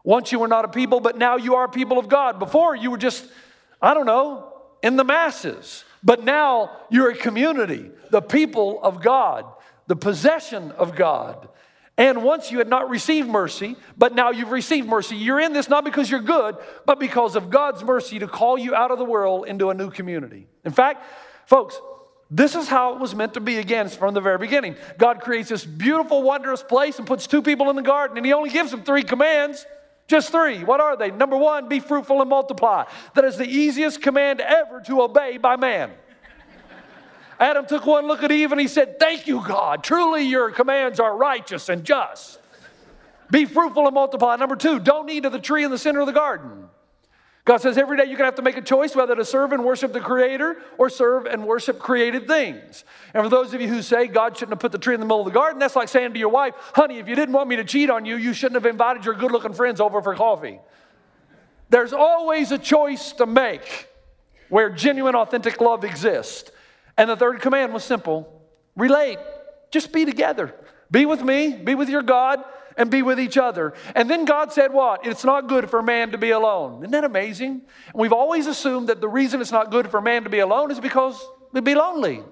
Once 0.05 0.33
you 0.33 0.39
were 0.39 0.49
not 0.49 0.65
a 0.65 0.69
people, 0.69 1.01
but 1.01 1.19
now 1.19 1.37
you 1.37 1.55
are 1.57 1.65
a 1.65 1.69
people 1.69 1.99
of 1.99 2.09
God. 2.09 2.39
Before 2.39 2.75
you 2.75 2.91
were 2.91 2.99
just, 2.99 3.27
I 3.83 3.95
don't 3.95 4.07
know, 4.07 4.53
in 4.83 4.97
the 4.97 5.05
masses. 5.05 5.85
But 6.03 6.25
now 6.25 6.71
you're 6.91 7.11
a 7.11 7.17
community, 7.17 7.91
the 8.11 8.23
people 8.23 8.81
of 8.83 9.03
God, 9.03 9.45
the 9.87 9.97
possession 9.97 10.71
of 10.73 10.95
God. 10.95 11.49
And 11.97 12.23
once 12.23 12.53
you 12.53 12.59
had 12.59 12.69
not 12.69 12.89
received 12.89 13.29
mercy, 13.29 13.77
but 13.97 14.15
now 14.15 14.31
you've 14.31 14.53
received 14.53 14.89
mercy. 14.89 15.17
You're 15.17 15.41
in 15.41 15.53
this 15.53 15.69
not 15.69 15.85
because 15.85 16.09
you're 16.09 16.21
good, 16.21 16.57
but 16.87 17.01
because 17.01 17.35
of 17.35 17.51
God's 17.51 17.83
mercy 17.83 18.21
to 18.21 18.29
call 18.29 18.57
you 18.57 18.73
out 18.73 18.93
of 18.93 18.99
the 18.99 19.05
world 19.05 19.49
into 19.49 19.71
a 19.71 19.75
new 19.75 19.91
community. 19.91 20.47
In 20.65 20.71
fact, 20.71 21.05
folks, 21.47 21.81
this 22.31 22.55
is 22.55 22.69
how 22.69 22.95
it 22.95 23.01
was 23.01 23.15
meant 23.15 23.35
to 23.35 23.41
be 23.41 23.57
again 23.57 23.89
from 23.89 24.13
the 24.13 24.21
very 24.21 24.39
beginning. 24.39 24.77
God 24.99 25.21
creates 25.21 25.49
this 25.49 25.65
beautiful, 25.65 26.23
wondrous 26.23 26.63
place 26.63 26.99
and 26.99 27.07
puts 27.07 27.27
two 27.27 27.41
people 27.41 27.71
in 27.71 27.77
the 27.77 27.83
garden, 27.83 28.17
and 28.17 28.27
He 28.27 28.33
only 28.33 28.51
gives 28.51 28.71
them 28.71 28.83
three 28.83 29.03
commands. 29.03 29.65
Just 30.09 30.33
three. 30.33 30.65
What 30.65 30.81
are 30.81 30.97
they? 30.97 31.11
Number 31.11 31.37
one, 31.37 31.69
be 31.69 31.81
fruitful 31.81 32.21
and 32.21 32.31
multiply. 32.31 32.85
That 33.15 33.25
is 33.25 33.37
the 33.37 33.47
easiest 33.47 34.01
command 34.01 34.41
ever 34.41 34.81
to 34.83 35.03
obey 35.03 35.37
by 35.37 35.57
man. 35.57 35.91
Adam 37.39 37.67
took 37.67 37.87
one 37.87 38.07
look 38.07 38.23
at 38.23 38.33
Eve 38.33 38.51
and 38.51 38.61
he 38.61 38.69
said, 38.69 38.99
Thank 38.99 39.27
you, 39.27 39.45
God. 39.47 39.85
Truly, 39.85 40.23
your 40.23 40.51
commands 40.51 40.99
are 40.99 41.17
righteous 41.17 41.69
and 41.69 41.85
just. 41.85 42.41
Be 43.31 43.45
fruitful 43.45 43.87
and 43.87 43.95
multiply. 43.95 44.37
Number 44.37 44.57
two, 44.57 44.81
don't 44.81 45.09
eat 45.11 45.25
of 45.25 45.33
the 45.33 45.39
tree 45.39 45.63
in 45.63 45.71
the 45.71 45.79
center 45.79 46.01
of 46.01 46.07
the 46.07 46.13
garden. 46.13 46.68
God 47.49 47.63
says 47.63 47.79
every 47.79 47.97
day 47.97 48.03
you're 48.03 48.19
going 48.19 48.19
to 48.19 48.25
have 48.27 48.35
to 48.35 48.43
make 48.43 48.59
a 48.59 48.63
choice 48.63 48.95
whether 48.95 49.17
to 49.17 49.25
serve 49.25 49.53
and 49.53 49.65
worship 49.65 49.95
the 49.95 50.01
Creator 50.01 50.59
or 50.77 50.91
serve 50.91 51.25
and 51.25 51.47
worship 51.47 51.79
created 51.79 52.27
things. 52.27 52.85
And 53.15 53.25
for 53.25 53.31
those 53.31 53.55
of 53.55 53.63
you 53.63 53.69
who 53.69 53.81
say 53.81 54.07
God 54.07 54.37
shouldn't 54.37 54.53
have 54.53 54.59
put 54.59 54.71
the 54.71 54.79
tree 54.79 54.93
in 54.93 55.01
the 55.01 55.07
middle 55.07 55.21
of 55.21 55.25
the 55.25 55.31
garden, 55.31 55.59
that's 55.59 55.75
like 55.75 55.89
saying 55.89 56.13
to 56.13 56.19
your 56.19 56.29
wife, 56.29 56.53
honey, 56.75 56.99
if 56.99 57.09
you 57.09 57.15
didn't 57.15 57.33
want 57.33 57.49
me 57.49 57.57
to 57.57 57.65
cheat 57.65 57.89
on 57.89 58.05
you, 58.05 58.17
you 58.17 58.35
shouldn't 58.35 58.63
have 58.63 58.71
invited 58.71 59.07
your 59.07 59.15
good 59.15 59.33
looking 59.33 59.55
friends 59.55 59.81
over 59.81 60.03
for 60.03 60.15
coffee. 60.15 60.61
There's 61.71 61.95
always 61.95 62.53
a 62.53 62.59
choice 62.59 63.13
to 63.13 63.25
make 63.25 63.89
where 64.51 64.69
genuine, 64.69 65.15
authentic 65.15 65.59
love 65.59 65.85
exists. 65.85 66.51
And 66.99 67.09
the 67.09 67.17
third 67.17 67.41
command 67.41 67.73
was 67.73 67.83
simple 67.83 68.43
relate, 68.77 69.21
just 69.71 69.91
be 69.91 70.05
together. 70.05 70.55
Be 70.91 71.07
with 71.07 71.23
me, 71.23 71.57
be 71.57 71.75
with 71.75 71.89
your 71.89 72.03
God, 72.03 72.45
and 72.79 72.91
be 72.91 73.03
with 73.03 73.21
each 73.21 73.37
other. 73.37 73.75
And 73.95 74.09
then 74.09 74.25
God 74.25 74.53
said, 74.53 74.73
What? 74.73 75.05
It's 75.05 75.25
not 75.25 75.49
good 75.49 75.69
for 75.69 75.83
man 75.83 76.13
to 76.13 76.19
be 76.19 76.31
alone. 76.31 76.79
Isn't 76.79 76.93
that 76.93 77.05
amazing? 77.05 77.51
And 77.51 77.95
we've 77.95 78.13
always 78.13 78.47
assumed 78.47 78.89
that 78.89 79.03
the 79.03 79.09
reason 79.09 79.43
it's 79.43 79.53
not 79.53 79.71
good 79.71 79.91
for 79.91 80.01
man 80.01 80.25
to 80.25 80.31
be 80.31 80.39
alone 80.39 80.71
is 80.71 80.81
because 80.81 81.21
we'd 81.53 81.65
be 81.65 81.75
lonely. 81.75 82.23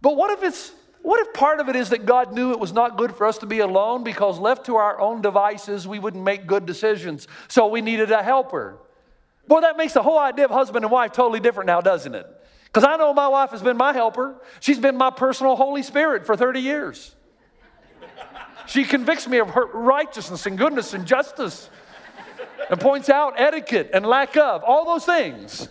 But 0.00 0.16
what 0.16 0.30
if 0.30 0.42
it's 0.42 0.72
what 1.02 1.20
if 1.20 1.32
part 1.32 1.60
of 1.60 1.68
it 1.68 1.76
is 1.76 1.90
that 1.90 2.04
God 2.04 2.32
knew 2.32 2.52
it 2.52 2.60
was 2.60 2.72
not 2.72 2.98
good 2.98 3.14
for 3.14 3.26
us 3.26 3.38
to 3.38 3.46
be 3.46 3.60
alone 3.60 4.04
because 4.04 4.38
left 4.38 4.66
to 4.66 4.76
our 4.76 5.00
own 5.00 5.22
devices, 5.22 5.88
we 5.88 5.98
wouldn't 5.98 6.22
make 6.22 6.46
good 6.46 6.66
decisions. 6.66 7.26
So 7.48 7.66
we 7.68 7.80
needed 7.80 8.10
a 8.12 8.22
helper. 8.22 8.78
Boy, 9.48 9.62
that 9.62 9.78
makes 9.78 9.94
the 9.94 10.02
whole 10.02 10.18
idea 10.18 10.44
of 10.44 10.50
husband 10.50 10.84
and 10.84 10.92
wife 10.92 11.12
totally 11.12 11.40
different 11.40 11.66
now, 11.66 11.80
doesn't 11.80 12.14
it? 12.14 12.26
Because 12.66 12.84
I 12.84 12.96
know 12.96 13.12
my 13.14 13.28
wife 13.28 13.50
has 13.50 13.62
been 13.62 13.78
my 13.78 13.92
helper. 13.94 14.40
She's 14.60 14.78
been 14.78 14.96
my 14.96 15.10
personal 15.10 15.56
Holy 15.56 15.82
Spirit 15.82 16.26
for 16.26 16.36
30 16.36 16.60
years. 16.60 17.16
She 18.70 18.84
convicts 18.84 19.26
me 19.26 19.38
of 19.38 19.50
her 19.50 19.66
righteousness 19.66 20.46
and 20.46 20.56
goodness 20.56 20.94
and 20.94 21.04
justice 21.04 21.68
and 22.70 22.78
points 22.78 23.08
out 23.08 23.34
etiquette 23.36 23.90
and 23.92 24.06
lack 24.06 24.36
of, 24.36 24.62
all 24.62 24.84
those 24.84 25.04
things. 25.04 25.68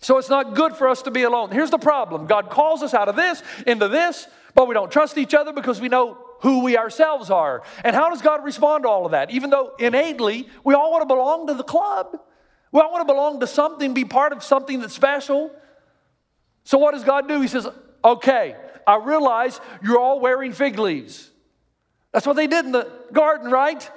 So 0.00 0.18
it's 0.18 0.28
not 0.28 0.54
good 0.54 0.76
for 0.76 0.86
us 0.86 1.00
to 1.02 1.10
be 1.10 1.22
alone. 1.22 1.50
Here's 1.50 1.70
the 1.70 1.78
problem 1.78 2.26
God 2.26 2.50
calls 2.50 2.82
us 2.82 2.92
out 2.92 3.08
of 3.08 3.16
this 3.16 3.42
into 3.66 3.88
this, 3.88 4.26
but 4.54 4.68
we 4.68 4.74
don't 4.74 4.92
trust 4.92 5.16
each 5.16 5.32
other 5.32 5.54
because 5.54 5.80
we 5.80 5.88
know 5.88 6.18
who 6.40 6.62
we 6.62 6.76
ourselves 6.76 7.30
are. 7.30 7.62
And 7.84 7.96
how 7.96 8.10
does 8.10 8.20
God 8.20 8.44
respond 8.44 8.84
to 8.84 8.90
all 8.90 9.06
of 9.06 9.12
that? 9.12 9.30
Even 9.30 9.48
though 9.48 9.72
innately 9.78 10.46
we 10.62 10.74
all 10.74 10.90
want 10.90 11.00
to 11.00 11.06
belong 11.06 11.46
to 11.46 11.54
the 11.54 11.64
club, 11.64 12.18
we 12.70 12.82
all 12.82 12.92
want 12.92 13.00
to 13.08 13.10
belong 13.10 13.40
to 13.40 13.46
something, 13.46 13.94
be 13.94 14.04
part 14.04 14.34
of 14.34 14.42
something 14.44 14.80
that's 14.80 14.92
special. 14.92 15.50
So 16.64 16.76
what 16.76 16.92
does 16.92 17.04
God 17.04 17.28
do? 17.28 17.40
He 17.40 17.48
says, 17.48 17.66
Okay, 18.04 18.56
I 18.86 18.96
realize 18.96 19.58
you're 19.82 19.98
all 19.98 20.20
wearing 20.20 20.52
fig 20.52 20.78
leaves. 20.78 21.29
That's 22.12 22.26
what 22.26 22.36
they 22.36 22.46
did 22.46 22.64
in 22.64 22.72
the 22.72 22.90
garden, 23.12 23.50
right? 23.50 23.88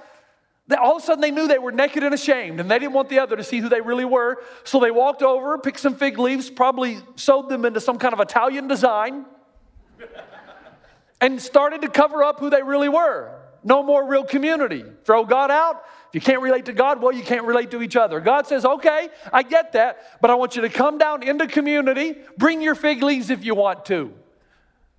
They, 0.67 0.75
all 0.75 0.96
of 0.96 1.03
a 1.03 1.05
sudden, 1.05 1.22
they 1.22 1.32
knew 1.32 1.48
they 1.48 1.60
were 1.60 1.72
naked 1.72 2.03
and 2.03 2.13
ashamed, 2.13 2.60
and 2.60 2.72
they 2.72 2.79
didn't 2.79 2.93
want 2.93 3.10
the 3.10 3.20
other 3.20 3.36
to 3.36 3.43
see 3.43 3.60
who 3.60 3.70
they 3.70 3.82
really 3.82 4.05
were. 4.05 4.41
So 4.63 4.79
they 4.79 4.91
walked 4.91 5.22
over, 5.22 5.58
picked 5.58 5.79
some 5.79 5.96
fig 5.96 6.17
leaves, 6.17 6.50
probably 6.50 7.00
sewed 7.15 7.50
them 7.50 7.65
into 7.65 7.82
some 7.82 7.98
kind 7.98 8.13
of 8.13 8.20
Italian 8.20 8.67
design, 8.67 9.25
and 11.20 11.41
started 11.41 11.82
to 11.82 11.89
cover 11.89 12.24
up 12.24 12.39
who 12.39 12.50
they 12.50 12.63
really 12.63 12.89
were. 12.89 13.39
No 13.65 13.82
more 13.82 14.05
real 14.05 14.25
community. 14.25 14.84
Throw 15.05 15.24
God 15.25 15.50
out. 15.50 15.84
If 16.10 16.15
you 16.15 16.22
can't 16.22 16.41
relate 16.41 16.65
to 16.65 16.74
God, 16.74 17.01
well, 17.01 17.13
you 17.13 17.24
can't 17.24 17.46
relate 17.46 17.72
to 17.72 17.82
each 17.82 17.96
other. 17.96 18.20
God 18.20 18.46
says, 18.46 18.65
okay, 18.65 19.10
I 19.32 19.43
get 19.43 19.72
that, 19.72 20.22
but 20.22 20.29
I 20.29 20.36
want 20.36 20.55
you 20.55 20.62
to 20.63 20.70
come 20.70 20.98
down 20.98 21.24
into 21.24 21.48
community. 21.48 22.15
Bring 22.38 22.62
your 22.62 22.75
fig 22.75 23.01
leaves 23.01 23.29
if 23.29 23.43
you 23.46 23.55
want 23.55 23.86
to. 23.86 24.13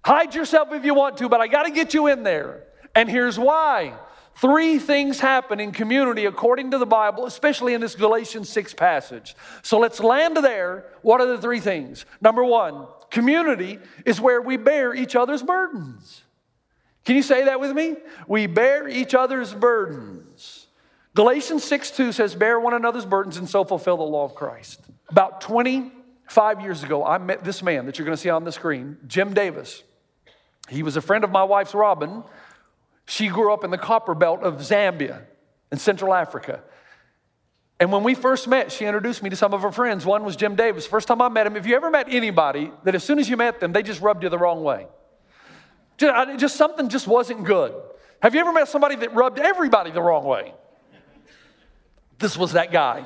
Hide 0.04 0.34
yourself 0.34 0.72
if 0.72 0.84
you 0.84 0.94
want 0.94 1.18
to, 1.18 1.28
but 1.28 1.40
I 1.40 1.46
got 1.46 1.64
to 1.64 1.70
get 1.70 1.94
you 1.94 2.08
in 2.08 2.22
there. 2.22 2.64
And 2.94 3.08
here's 3.08 3.38
why. 3.38 3.94
Three 4.36 4.78
things 4.78 5.20
happen 5.20 5.60
in 5.60 5.70
community 5.70 6.26
according 6.26 6.72
to 6.72 6.78
the 6.78 6.86
Bible, 6.86 7.26
especially 7.26 7.74
in 7.74 7.80
this 7.80 7.94
Galatians 7.94 8.48
6 8.48 8.74
passage. 8.74 9.36
So 9.62 9.78
let's 9.78 10.00
land 10.00 10.36
there. 10.38 10.86
What 11.02 11.20
are 11.20 11.26
the 11.26 11.40
three 11.40 11.60
things? 11.60 12.04
Number 12.20 12.44
one, 12.44 12.86
community 13.10 13.78
is 14.04 14.20
where 14.20 14.42
we 14.42 14.56
bear 14.56 14.92
each 14.92 15.14
other's 15.14 15.42
burdens. 15.42 16.22
Can 17.04 17.16
you 17.16 17.22
say 17.22 17.44
that 17.44 17.60
with 17.60 17.72
me? 17.72 17.96
We 18.26 18.46
bear 18.46 18.88
each 18.88 19.14
other's 19.14 19.54
burdens. 19.54 20.66
Galatians 21.14 21.62
6 21.62 21.92
2 21.92 22.12
says, 22.12 22.34
Bear 22.34 22.58
one 22.58 22.74
another's 22.74 23.06
burdens 23.06 23.36
and 23.36 23.48
so 23.48 23.62
fulfill 23.62 23.98
the 23.98 24.02
law 24.02 24.24
of 24.24 24.34
Christ. 24.34 24.80
About 25.10 25.40
25 25.42 26.60
years 26.60 26.82
ago, 26.82 27.04
I 27.04 27.18
met 27.18 27.44
this 27.44 27.62
man 27.62 27.86
that 27.86 27.98
you're 27.98 28.06
going 28.06 28.16
to 28.16 28.20
see 28.20 28.30
on 28.30 28.42
the 28.42 28.50
screen, 28.50 28.96
Jim 29.06 29.32
Davis. 29.32 29.84
He 30.68 30.82
was 30.82 30.96
a 30.96 31.02
friend 31.02 31.22
of 31.24 31.30
my 31.30 31.44
wife's, 31.44 31.74
Robin. 31.74 32.24
She 33.06 33.28
grew 33.28 33.52
up 33.52 33.64
in 33.64 33.70
the 33.70 33.78
copper 33.78 34.14
belt 34.14 34.42
of 34.42 34.54
Zambia 34.56 35.22
in 35.70 35.78
Central 35.78 36.14
Africa. 36.14 36.62
And 37.80 37.90
when 37.92 38.02
we 38.02 38.14
first 38.14 38.46
met, 38.48 38.70
she 38.70 38.84
introduced 38.84 39.22
me 39.22 39.30
to 39.30 39.36
some 39.36 39.52
of 39.52 39.62
her 39.62 39.72
friends. 39.72 40.06
One 40.06 40.24
was 40.24 40.36
Jim 40.36 40.54
Davis. 40.54 40.86
First 40.86 41.08
time 41.08 41.20
I 41.20 41.28
met 41.28 41.46
him, 41.46 41.56
if 41.56 41.66
you 41.66 41.74
ever 41.74 41.90
met 41.90 42.06
anybody 42.08 42.70
that 42.84 42.94
as 42.94 43.02
soon 43.02 43.18
as 43.18 43.28
you 43.28 43.36
met 43.36 43.60
them, 43.60 43.72
they 43.72 43.82
just 43.82 44.00
rubbed 44.00 44.22
you 44.22 44.28
the 44.28 44.38
wrong 44.38 44.62
way. 44.62 44.86
Just, 45.98 46.38
just 46.38 46.56
something 46.56 46.88
just 46.88 47.06
wasn't 47.06 47.44
good. 47.44 47.74
Have 48.20 48.34
you 48.34 48.40
ever 48.40 48.52
met 48.52 48.68
somebody 48.68 48.96
that 48.96 49.14
rubbed 49.14 49.38
everybody 49.38 49.90
the 49.90 50.00
wrong 50.00 50.24
way? 50.24 50.54
This 52.18 52.36
was 52.36 52.52
that 52.52 52.72
guy. 52.72 53.04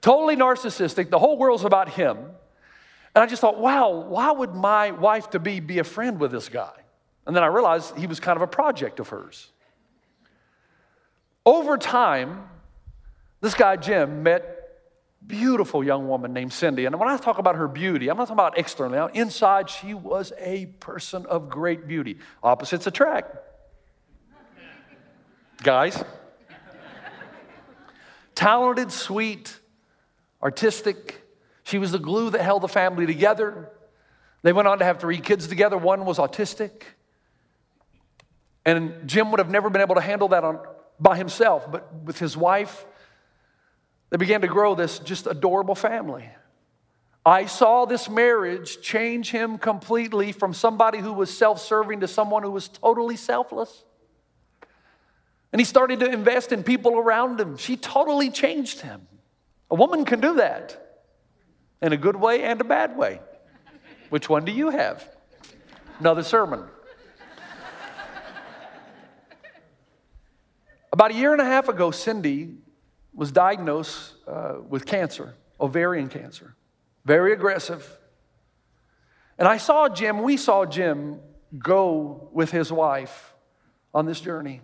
Totally 0.00 0.36
narcissistic. 0.36 1.10
The 1.10 1.18
whole 1.18 1.36
world's 1.36 1.64
about 1.64 1.88
him. 1.88 2.16
And 3.14 3.22
I 3.22 3.26
just 3.26 3.40
thought, 3.40 3.58
wow, 3.58 3.90
why 3.90 4.30
would 4.30 4.54
my 4.54 4.90
wife 4.92 5.30
to 5.30 5.38
be 5.38 5.60
be 5.60 5.80
a 5.80 5.84
friend 5.84 6.18
with 6.18 6.30
this 6.30 6.48
guy? 6.48 6.83
And 7.26 7.34
then 7.34 7.42
I 7.42 7.46
realized 7.46 7.96
he 7.96 8.06
was 8.06 8.20
kind 8.20 8.36
of 8.36 8.42
a 8.42 8.46
project 8.46 9.00
of 9.00 9.08
hers. 9.08 9.50
Over 11.46 11.76
time, 11.76 12.48
this 13.40 13.54
guy 13.54 13.76
Jim 13.76 14.22
met 14.22 14.54
beautiful 15.26 15.82
young 15.82 16.08
woman 16.08 16.32
named 16.32 16.52
Cindy. 16.52 16.84
And 16.84 16.98
when 16.98 17.08
I 17.08 17.16
talk 17.16 17.38
about 17.38 17.56
her 17.56 17.68
beauty, 17.68 18.08
I'm 18.08 18.16
not 18.16 18.24
talking 18.24 18.36
about 18.36 18.58
externally. 18.58 19.10
Inside, 19.14 19.70
she 19.70 19.94
was 19.94 20.32
a 20.38 20.66
person 20.80 21.24
of 21.26 21.48
great 21.48 21.86
beauty. 21.86 22.18
Opposites 22.42 22.86
attract. 22.86 23.36
Guys. 25.62 26.02
Talented, 28.34 28.90
sweet, 28.90 29.58
artistic. 30.42 31.22
She 31.62 31.78
was 31.78 31.92
the 31.92 31.98
glue 31.98 32.30
that 32.30 32.42
held 32.42 32.62
the 32.62 32.68
family 32.68 33.06
together. 33.06 33.70
They 34.42 34.52
went 34.52 34.68
on 34.68 34.78
to 34.80 34.84
have 34.84 35.00
three 35.00 35.20
kids 35.20 35.46
together. 35.46 35.78
One 35.78 36.04
was 36.04 36.18
autistic. 36.18 36.82
And 38.64 39.06
Jim 39.06 39.30
would 39.30 39.40
have 39.40 39.50
never 39.50 39.68
been 39.70 39.82
able 39.82 39.94
to 39.94 40.00
handle 40.00 40.28
that 40.28 40.44
on, 40.44 40.60
by 40.98 41.16
himself, 41.16 41.70
but 41.70 41.92
with 42.04 42.18
his 42.18 42.36
wife, 42.36 42.86
they 44.10 44.16
began 44.16 44.40
to 44.42 44.48
grow 44.48 44.74
this 44.74 44.98
just 45.00 45.26
adorable 45.26 45.74
family. 45.74 46.28
I 47.26 47.46
saw 47.46 47.84
this 47.84 48.08
marriage 48.08 48.80
change 48.80 49.30
him 49.30 49.58
completely 49.58 50.32
from 50.32 50.52
somebody 50.52 50.98
who 50.98 51.12
was 51.12 51.36
self 51.36 51.60
serving 51.60 52.00
to 52.00 52.08
someone 52.08 52.42
who 52.42 52.50
was 52.50 52.68
totally 52.68 53.16
selfless. 53.16 53.84
And 55.52 55.60
he 55.60 55.64
started 55.64 56.00
to 56.00 56.10
invest 56.10 56.52
in 56.52 56.62
people 56.62 56.98
around 56.98 57.40
him. 57.40 57.56
She 57.56 57.76
totally 57.76 58.30
changed 58.30 58.80
him. 58.80 59.06
A 59.70 59.74
woman 59.74 60.04
can 60.04 60.20
do 60.20 60.34
that 60.34 61.00
in 61.80 61.92
a 61.92 61.96
good 61.96 62.16
way 62.16 62.42
and 62.42 62.60
a 62.60 62.64
bad 62.64 62.96
way. 62.96 63.20
Which 64.10 64.28
one 64.28 64.44
do 64.44 64.52
you 64.52 64.70
have? 64.70 65.08
Another 66.00 66.22
sermon. 66.22 66.64
About 70.94 71.10
a 71.10 71.14
year 71.14 71.32
and 71.32 71.40
a 71.40 71.44
half 71.44 71.68
ago, 71.68 71.90
Cindy 71.90 72.54
was 73.12 73.32
diagnosed 73.32 74.14
uh, 74.28 74.58
with 74.68 74.86
cancer, 74.86 75.34
ovarian 75.60 76.08
cancer, 76.08 76.54
very 77.04 77.32
aggressive. 77.32 77.98
And 79.36 79.48
I 79.48 79.56
saw 79.56 79.88
Jim, 79.88 80.22
we 80.22 80.36
saw 80.36 80.64
Jim 80.64 81.18
go 81.58 82.28
with 82.32 82.52
his 82.52 82.70
wife 82.70 83.34
on 83.92 84.06
this 84.06 84.20
journey. 84.20 84.60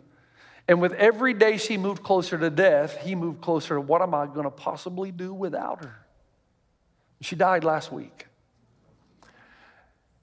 And 0.69 0.81
with 0.81 0.93
every 0.93 1.35
day 1.35 1.57
she 1.57 1.77
moved 1.77 2.05
closer 2.05 2.39
to 2.39 2.49
death, 2.49 2.99
he 2.99 3.17
moved 3.17 3.41
closer 3.41 3.75
to 3.75 3.81
what 3.81 4.01
am 4.01 4.15
I 4.15 4.27
going 4.27 4.45
to 4.45 4.53
possibly 4.53 5.11
do 5.11 5.35
without 5.35 5.85
her? 5.85 6.07
She 7.23 7.35
died 7.35 7.65
last 7.65 7.91
week. 7.91 8.29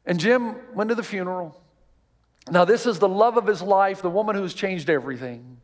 And 0.05 0.21
Jim 0.21 0.55
went 0.73 0.87
to 0.87 0.95
the 0.95 1.03
funeral. 1.03 1.61
Now, 2.49 2.63
this 2.63 2.85
is 2.85 2.97
the 2.97 3.09
love 3.09 3.35
of 3.35 3.45
his 3.45 3.61
life, 3.61 4.01
the 4.01 4.09
woman 4.09 4.37
who's 4.37 4.53
changed 4.53 4.89
everything. 4.89 5.57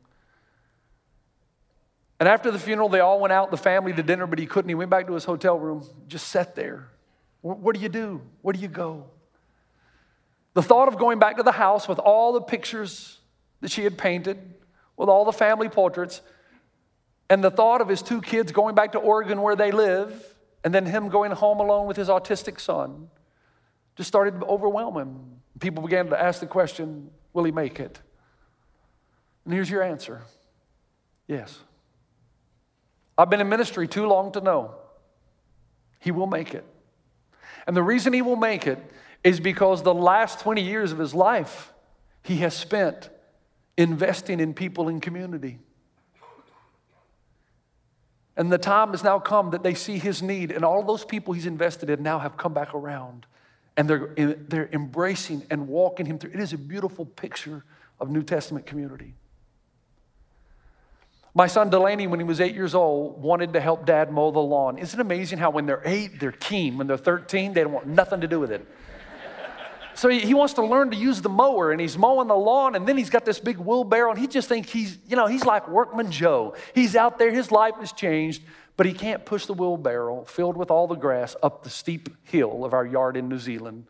And 2.24 2.30
after 2.30 2.51
the 2.51 2.58
funeral, 2.58 2.88
they 2.88 3.01
all 3.01 3.20
went 3.20 3.34
out, 3.34 3.51
the 3.51 3.58
family 3.58 3.92
to 3.92 4.01
dinner, 4.01 4.25
but 4.25 4.39
he 4.39 4.46
couldn't. 4.46 4.70
He 4.70 4.75
went 4.75 4.89
back 4.89 5.08
to 5.08 5.13
his 5.13 5.25
hotel 5.25 5.60
room, 5.60 5.86
just 6.08 6.30
sat 6.30 6.56
there. 6.56 6.88
What 7.42 7.75
do 7.75 7.82
you 7.82 7.89
do? 7.89 8.22
Where 8.42 8.53
do 8.53 8.62
you 8.62 8.70
go? 8.70 9.08
The 10.53 10.62
thought 10.62 10.88
of 10.88 10.98
going 10.98 11.20
back 11.20 11.36
to 11.36 11.44
the 11.44 11.51
house 11.51 11.86
with 11.86 12.00
all 12.00 12.32
the 12.32 12.39
pictures 12.39 13.20
that 13.60 13.72
she 13.72 13.84
had 13.84 13.98
painted, 13.98 14.38
with 14.96 15.10
all 15.10 15.25
the 15.25 15.34
family 15.34 15.68
portraits, 15.68 16.22
and 17.30 17.44
the 17.44 17.51
thought 17.51 17.82
of 17.82 17.89
his 17.89 18.01
two 18.01 18.22
kids 18.22 18.53
going 18.53 18.74
back 18.74 18.94
to 18.94 19.00
Oregon 19.00 19.42
where 19.42 19.58
they 19.58 19.74
live, 19.74 20.34
and 20.63 20.74
then 20.74 20.86
him 20.86 21.10
going 21.10 21.34
home 21.34 21.60
alone 21.60 21.88
with 21.88 21.98
his 21.98 22.08
autistic 22.08 22.62
son, 22.62 23.10
just 23.98 24.08
started 24.08 24.39
to 24.39 24.46
overwhelm 24.46 24.96
him. 24.96 25.42
People 25.60 25.84
began 25.84 26.08
to 26.08 26.18
ask 26.18 26.39
the 26.39 26.48
question 26.48 27.12
Will 27.34 27.44
he 27.44 27.51
make 27.51 27.82
it? 27.82 28.00
And 29.44 29.53
here's 29.53 29.70
your 29.70 29.84
answer 29.84 30.22
yes. 31.27 31.60
I've 33.17 33.29
been 33.29 33.41
in 33.41 33.50
ministry 33.50 33.88
too 33.88 34.08
long 34.08 34.32
to 34.34 34.41
know 34.41 34.75
he 36.00 36.12
will 36.12 36.27
make 36.27 36.53
it. 36.53 36.65
And 37.65 37.77
the 37.77 37.84
reason 37.84 38.13
he 38.13 38.22
will 38.22 38.36
make 38.36 38.67
it 38.67 38.79
is 39.24 39.39
because 39.39 39.84
the 39.84 39.93
last 39.93 40.39
20 40.41 40.62
years 40.62 40.91
of 40.91 40.98
his 40.98 41.13
life 41.13 41.72
he 42.24 42.38
has 42.38 42.55
spent 42.55 43.10
investing 43.77 44.39
in 44.39 44.53
people 44.53 44.89
in 44.89 45.00
community. 45.00 45.60
And 48.36 48.51
the 48.51 48.58
time 48.58 48.91
has 48.91 49.03
now 49.03 49.20
come 49.20 49.51
that 49.51 49.62
they 49.62 49.75
see 49.75 50.00
his 50.00 50.24
need, 50.24 50.51
and 50.51 50.65
all 50.65 50.84
those 50.84 51.05
people 51.05 51.34
he's 51.34 51.46
invested 51.46 51.89
in 51.89 52.01
now 52.01 52.20
have 52.20 52.36
come 52.36 52.53
back 52.53 52.74
around. 52.74 53.25
And 53.77 53.89
they're, 53.89 54.13
they're 54.15 54.70
embracing 54.72 55.46
and 55.50 55.67
walking 55.67 56.05
him 56.05 56.17
through. 56.17 56.32
It 56.32 56.39
is 56.39 56.53
a 56.53 56.58
beautiful 56.58 57.05
picture 57.05 57.63
of 58.00 58.10
New 58.10 58.24
Testament 58.24 58.65
community. 58.65 59.15
My 61.36 61.48
son 61.48 61.70
Delaney, 61.70 62.06
when 62.06 62.20
he 62.20 62.24
was 62.24 62.40
eight 62.40 62.54
years 62.54 62.75
old, 62.75 63.22
wanted 63.22 63.54
to 63.54 63.60
help 63.60 63.86
dad 63.86 64.12
mow 64.12 64.30
the 64.30 64.40
lawn. 64.40 64.78
Isn't 64.78 65.00
it 65.00 65.02
amazing 65.02 65.40
how 65.40 65.50
when 65.50 65.66
they're 65.66 65.82
eight, 65.84 66.20
they're 66.20 66.32
keen. 66.32 66.78
When 66.78 66.86
they're 66.86 66.98
13, 66.98 67.54
they 67.54 67.63
don't 67.63 67.74
want 67.74 67.88
nothing 67.88 68.22
to 68.22 68.28
do 68.28 68.40
with 68.40 68.52
it. 68.52 68.68
So 69.96 70.10
he, 70.10 70.34
wants 70.34 70.54
to 70.56 70.66
learn 70.66 70.90
to 70.92 70.98
use 70.98 71.22
the 71.22 71.30
mower 71.30 71.72
and 71.72 71.80
he's 71.80 71.98
mowing 71.98 72.28
the 72.28 72.36
lawn 72.36 72.75
and 72.75 72.88
then 72.88 72.98
he's 72.98 73.12
got 73.12 73.25
this 73.25 73.40
big 73.40 73.58
wheelbarrow 73.58 74.10
and 74.10 74.20
he 74.20 74.28
just 74.28 74.50
thinks 74.50 74.72
he's, 74.72 74.98
you 75.08 75.16
know, 75.16 75.28
he's 75.28 75.46
like 75.46 75.68
Workman 75.70 76.12
Joe. 76.12 76.56
He's 76.74 76.96
out 76.96 77.20
there, 77.20 77.32
his 77.32 77.52
life 77.52 77.75
has 77.80 77.92
changed, 77.92 78.42
but 78.75 78.88
he 78.88 78.94
can't 78.94 79.24
push 79.24 79.46
the 79.46 79.54
wheelbarrow 79.54 80.24
filled 80.24 80.58
with 80.58 80.72
all 80.72 80.88
the 80.88 80.96
grass 80.96 81.36
up 81.44 81.63
the 81.63 81.70
steep 81.70 82.10
hill 82.24 82.66
of 82.66 82.74
our 82.74 82.86
yard 82.86 83.18
in 83.18 83.30
New 83.30 83.38
Zealand. 83.38 83.86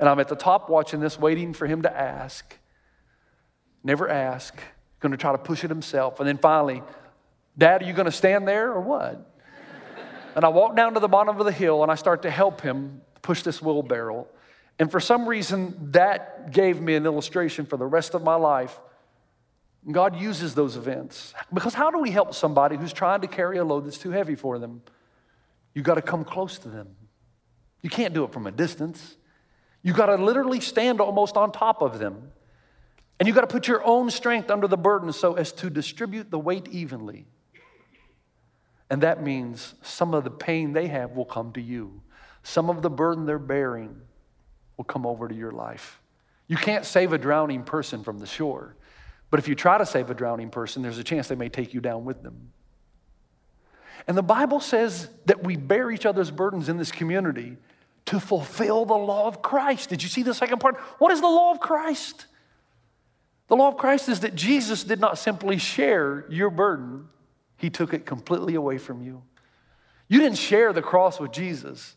And 0.00 0.08
I'm 0.08 0.18
at 0.18 0.28
the 0.28 0.36
top 0.36 0.68
watching 0.68 1.00
this, 1.00 1.18
waiting 1.18 1.52
for 1.52 1.66
him 1.66 1.82
to 1.82 1.96
ask. 1.96 2.58
Never 3.84 4.08
ask, 4.08 4.60
going 5.00 5.12
to 5.12 5.18
try 5.18 5.32
to 5.32 5.38
push 5.38 5.64
it 5.64 5.70
himself. 5.70 6.20
And 6.20 6.28
then 6.28 6.38
finally, 6.38 6.82
Dad, 7.56 7.82
are 7.82 7.84
you 7.84 7.92
going 7.92 8.06
to 8.06 8.12
stand 8.12 8.46
there 8.46 8.72
or 8.72 8.80
what? 8.80 9.32
and 10.34 10.44
I 10.44 10.48
walk 10.48 10.76
down 10.76 10.94
to 10.94 11.00
the 11.00 11.08
bottom 11.08 11.38
of 11.38 11.44
the 11.46 11.52
hill 11.52 11.82
and 11.82 11.90
I 11.90 11.94
start 11.94 12.22
to 12.22 12.30
help 12.30 12.60
him 12.60 13.00
push 13.22 13.42
this 13.42 13.62
wheelbarrow. 13.62 14.26
And 14.78 14.90
for 14.90 15.00
some 15.00 15.26
reason, 15.26 15.92
that 15.92 16.52
gave 16.52 16.80
me 16.80 16.94
an 16.94 17.06
illustration 17.06 17.64
for 17.64 17.76
the 17.76 17.86
rest 17.86 18.14
of 18.14 18.22
my 18.22 18.34
life. 18.34 18.78
God 19.90 20.16
uses 20.20 20.54
those 20.54 20.76
events. 20.76 21.32
Because 21.52 21.72
how 21.72 21.90
do 21.90 21.98
we 21.98 22.10
help 22.10 22.34
somebody 22.34 22.76
who's 22.76 22.92
trying 22.92 23.20
to 23.22 23.26
carry 23.26 23.56
a 23.58 23.64
load 23.64 23.86
that's 23.86 23.98
too 23.98 24.10
heavy 24.10 24.34
for 24.34 24.58
them? 24.58 24.82
You 25.74 25.82
got 25.82 25.94
to 25.94 26.02
come 26.02 26.24
close 26.24 26.58
to 26.58 26.68
them. 26.68 26.88
You 27.82 27.90
can't 27.90 28.12
do 28.12 28.24
it 28.24 28.32
from 28.32 28.46
a 28.46 28.50
distance. 28.50 29.16
You 29.82 29.92
got 29.92 30.06
to 30.06 30.16
literally 30.16 30.60
stand 30.60 31.00
almost 31.00 31.36
on 31.36 31.52
top 31.52 31.82
of 31.82 31.98
them. 31.98 32.32
And 33.18 33.26
you've 33.26 33.34
got 33.34 33.42
to 33.42 33.46
put 33.46 33.66
your 33.66 33.84
own 33.84 34.10
strength 34.10 34.50
under 34.50 34.68
the 34.68 34.76
burden 34.76 35.12
so 35.12 35.34
as 35.34 35.52
to 35.52 35.70
distribute 35.70 36.30
the 36.30 36.38
weight 36.38 36.68
evenly. 36.68 37.26
And 38.90 39.02
that 39.02 39.22
means 39.22 39.74
some 39.82 40.14
of 40.14 40.24
the 40.24 40.30
pain 40.30 40.72
they 40.72 40.86
have 40.88 41.12
will 41.12 41.24
come 41.24 41.52
to 41.52 41.60
you. 41.60 42.02
Some 42.42 42.70
of 42.70 42.82
the 42.82 42.90
burden 42.90 43.26
they're 43.26 43.38
bearing 43.38 44.00
will 44.76 44.84
come 44.84 45.06
over 45.06 45.28
to 45.28 45.34
your 45.34 45.50
life. 45.50 46.00
You 46.46 46.56
can't 46.56 46.84
save 46.84 47.12
a 47.12 47.18
drowning 47.18 47.64
person 47.64 48.04
from 48.04 48.18
the 48.18 48.26
shore, 48.26 48.76
but 49.30 49.40
if 49.40 49.48
you 49.48 49.56
try 49.56 49.78
to 49.78 49.86
save 49.86 50.10
a 50.10 50.14
drowning 50.14 50.50
person, 50.50 50.82
there's 50.82 50.98
a 50.98 51.04
chance 51.04 51.26
they 51.26 51.34
may 51.34 51.48
take 51.48 51.74
you 51.74 51.80
down 51.80 52.04
with 52.04 52.22
them. 52.22 52.52
And 54.06 54.16
the 54.16 54.22
Bible 54.22 54.60
says 54.60 55.08
that 55.24 55.42
we 55.42 55.56
bear 55.56 55.90
each 55.90 56.06
other's 56.06 56.30
burdens 56.30 56.68
in 56.68 56.76
this 56.76 56.92
community 56.92 57.56
to 58.04 58.20
fulfill 58.20 58.84
the 58.84 58.94
law 58.94 59.26
of 59.26 59.42
Christ. 59.42 59.88
Did 59.88 60.04
you 60.04 60.08
see 60.08 60.22
the 60.22 60.34
second 60.34 60.60
part? 60.60 60.76
What 60.98 61.10
is 61.10 61.20
the 61.20 61.26
law 61.26 61.50
of 61.50 61.58
Christ? 61.58 62.26
The 63.48 63.56
law 63.56 63.68
of 63.68 63.76
Christ 63.76 64.08
is 64.08 64.20
that 64.20 64.34
Jesus 64.34 64.84
did 64.84 65.00
not 65.00 65.18
simply 65.18 65.58
share 65.58 66.24
your 66.28 66.50
burden, 66.50 67.08
He 67.56 67.70
took 67.70 67.94
it 67.94 68.06
completely 68.06 68.54
away 68.54 68.78
from 68.78 69.02
you. 69.02 69.22
You 70.08 70.20
didn't 70.20 70.38
share 70.38 70.72
the 70.72 70.82
cross 70.82 71.18
with 71.18 71.32
Jesus. 71.32 71.94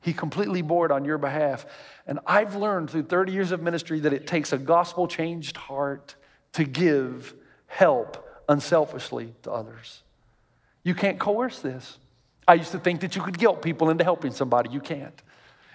He 0.00 0.12
completely 0.12 0.62
bore 0.62 0.86
it 0.86 0.92
on 0.92 1.04
your 1.04 1.18
behalf. 1.18 1.66
And 2.06 2.20
I've 2.26 2.54
learned 2.54 2.90
through 2.90 3.04
30 3.04 3.32
years 3.32 3.50
of 3.50 3.62
ministry 3.62 4.00
that 4.00 4.12
it 4.12 4.26
takes 4.26 4.52
a 4.52 4.58
gospel 4.58 5.08
changed 5.08 5.56
heart 5.56 6.14
to 6.52 6.64
give 6.64 7.34
help 7.66 8.24
unselfishly 8.48 9.34
to 9.42 9.50
others. 9.50 10.02
You 10.84 10.94
can't 10.94 11.18
coerce 11.18 11.58
this. 11.58 11.98
I 12.46 12.54
used 12.54 12.72
to 12.72 12.78
think 12.78 13.00
that 13.00 13.14
you 13.14 13.22
could 13.22 13.38
guilt 13.38 13.60
people 13.60 13.90
into 13.90 14.04
helping 14.04 14.32
somebody. 14.32 14.70
You 14.70 14.80
can't. 14.80 15.20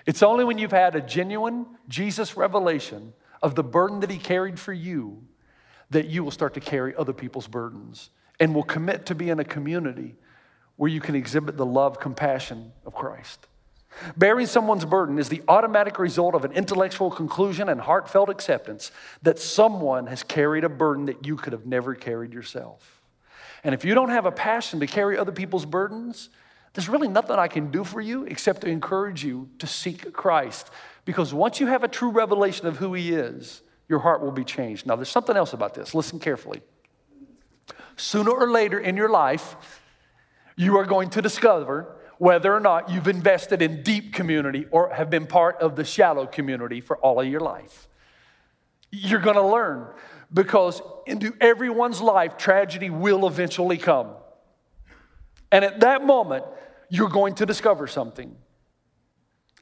It's 0.06 0.24
only 0.24 0.44
when 0.44 0.58
you've 0.58 0.72
had 0.72 0.96
a 0.96 1.02
genuine 1.02 1.66
Jesus 1.88 2.36
revelation 2.36 3.14
of 3.44 3.56
the 3.56 3.64
burden 3.64 4.00
that 4.00 4.10
he 4.10 4.18
carried 4.18 4.58
for 4.58 4.74
you 4.74 5.22
that 5.90 6.08
you 6.08 6.24
will 6.24 6.32
start 6.32 6.56
to 6.56 6.60
carry 6.60 6.96
other 6.96 7.14
people's 7.14 7.48
burdens 7.48 8.10
and 8.40 8.56
will 8.56 8.64
commit 8.64 9.06
to 9.06 9.14
be 9.14 9.30
in 9.30 9.40
a 9.40 9.44
community 9.44 10.16
where 10.78 10.90
you 10.90 11.00
can 11.00 11.14
exhibit 11.14 11.56
the 11.56 11.66
love, 11.66 12.00
compassion 12.00 12.72
of 12.86 12.96
Christ. 12.96 13.46
Bearing 14.18 14.48
someone's 14.48 14.86
burden 14.86 15.20
is 15.20 15.30
the 15.30 15.44
automatic 15.48 16.00
result 16.00 16.34
of 16.34 16.46
an 16.46 16.52
intellectual 16.54 17.12
conclusion 17.12 17.70
and 17.70 17.80
heartfelt 17.80 18.30
acceptance 18.30 18.92
that 19.22 19.38
someone 19.38 20.08
has 20.08 20.24
carried 20.24 20.64
a 20.64 20.70
burden 20.70 21.06
that 21.06 21.28
you 21.28 21.36
could 21.36 21.54
have 21.54 21.68
never 21.68 21.94
carried 21.94 22.34
yourself. 22.34 23.02
And 23.64 23.76
if 23.76 23.86
you 23.86 23.94
don't 23.94 24.10
have 24.10 24.26
a 24.26 24.32
passion 24.32 24.80
to 24.80 24.88
carry 24.88 25.16
other 25.18 25.32
people's 25.32 25.66
burdens, 25.66 26.30
there's 26.74 26.90
really 26.90 27.08
nothing 27.08 27.38
I 27.38 27.48
can 27.48 27.70
do 27.70 27.84
for 27.84 28.02
you 28.02 28.24
except 28.24 28.62
to 28.62 28.68
encourage 28.68 29.24
you 29.24 29.50
to 29.60 29.68
seek 29.68 30.12
Christ. 30.12 30.72
Because 31.06 31.34
once 31.34 31.60
you 31.60 31.68
have 31.68 31.84
a 31.84 31.88
true 31.88 32.10
revelation 32.10 32.68
of 32.68 32.78
who 32.78 32.94
He 32.94 33.14
is, 33.14 33.62
your 33.90 34.00
heart 34.00 34.22
will 34.22 34.32
be 34.32 34.44
changed. 34.44 34.86
Now, 34.86 34.96
there's 34.96 35.10
something 35.10 35.36
else 35.36 35.54
about 35.54 35.74
this. 35.74 35.94
Listen 35.94 36.20
carefully. 36.20 36.62
Sooner 37.96 38.32
or 38.32 38.50
later 38.50 38.80
in 38.80 38.98
your 38.98 39.10
life, 39.10 39.56
you 40.56 40.78
are 40.78 40.86
going 40.86 41.10
to 41.12 41.22
discover 41.22 41.96
whether 42.18 42.54
or 42.54 42.60
not 42.60 42.90
you've 42.90 43.08
invested 43.08 43.62
in 43.62 43.84
deep 43.84 44.14
community 44.14 44.66
or 44.72 44.94
have 44.94 45.10
been 45.10 45.28
part 45.28 45.58
of 45.58 45.76
the 45.76 45.84
shallow 45.84 46.26
community 46.26 46.80
for 46.80 46.98
all 46.98 47.20
of 47.20 47.28
your 47.28 47.42
life. 47.42 47.88
You're 48.92 49.20
going 49.20 49.36
to 49.36 49.46
learn 49.46 49.88
because 50.32 50.82
into 51.06 51.36
everyone's 51.42 52.02
life, 52.02 52.38
tragedy 52.38 52.90
will 52.90 53.28
eventually 53.28 53.78
come. 53.78 54.12
And 55.52 55.66
at 55.66 55.82
that 55.82 56.06
moment, 56.06 56.46
you're 56.90 57.10
going 57.10 57.36
to 57.36 57.46
discover 57.46 57.88
something. 57.88 58.36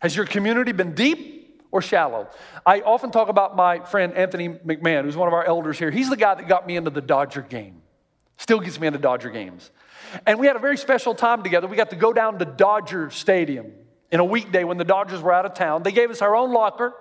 Has 0.01 0.15
your 0.15 0.25
community 0.25 0.71
been 0.71 0.93
deep 0.93 1.61
or 1.71 1.81
shallow? 1.81 2.27
I 2.65 2.81
often 2.81 3.11
talk 3.11 3.29
about 3.29 3.55
my 3.55 3.79
friend 3.79 4.13
Anthony 4.15 4.49
McMahon, 4.49 5.03
who's 5.03 5.15
one 5.15 5.27
of 5.27 5.33
our 5.33 5.45
elders 5.45 5.77
here. 5.77 5.91
He's 5.91 6.09
the 6.09 6.17
guy 6.17 6.33
that 6.33 6.47
got 6.47 6.65
me 6.65 6.75
into 6.75 6.89
the 6.89 7.01
Dodger 7.01 7.41
game, 7.41 7.81
still 8.37 8.59
gets 8.59 8.79
me 8.79 8.87
into 8.87 8.99
Dodger 8.99 9.29
games. 9.29 9.69
And 10.25 10.39
we 10.39 10.47
had 10.47 10.55
a 10.55 10.59
very 10.59 10.77
special 10.77 11.13
time 11.13 11.43
together. 11.43 11.67
We 11.67 11.77
got 11.77 11.91
to 11.91 11.95
go 11.95 12.13
down 12.13 12.39
to 12.39 12.45
Dodger 12.45 13.11
Stadium 13.11 13.71
in 14.11 14.19
a 14.19 14.25
weekday 14.25 14.63
when 14.63 14.77
the 14.77 14.83
Dodgers 14.83 15.21
were 15.21 15.31
out 15.31 15.45
of 15.45 15.53
town. 15.53 15.83
They 15.83 15.91
gave 15.91 16.09
us 16.09 16.23
our 16.23 16.35
own 16.35 16.51
locker. 16.51 16.93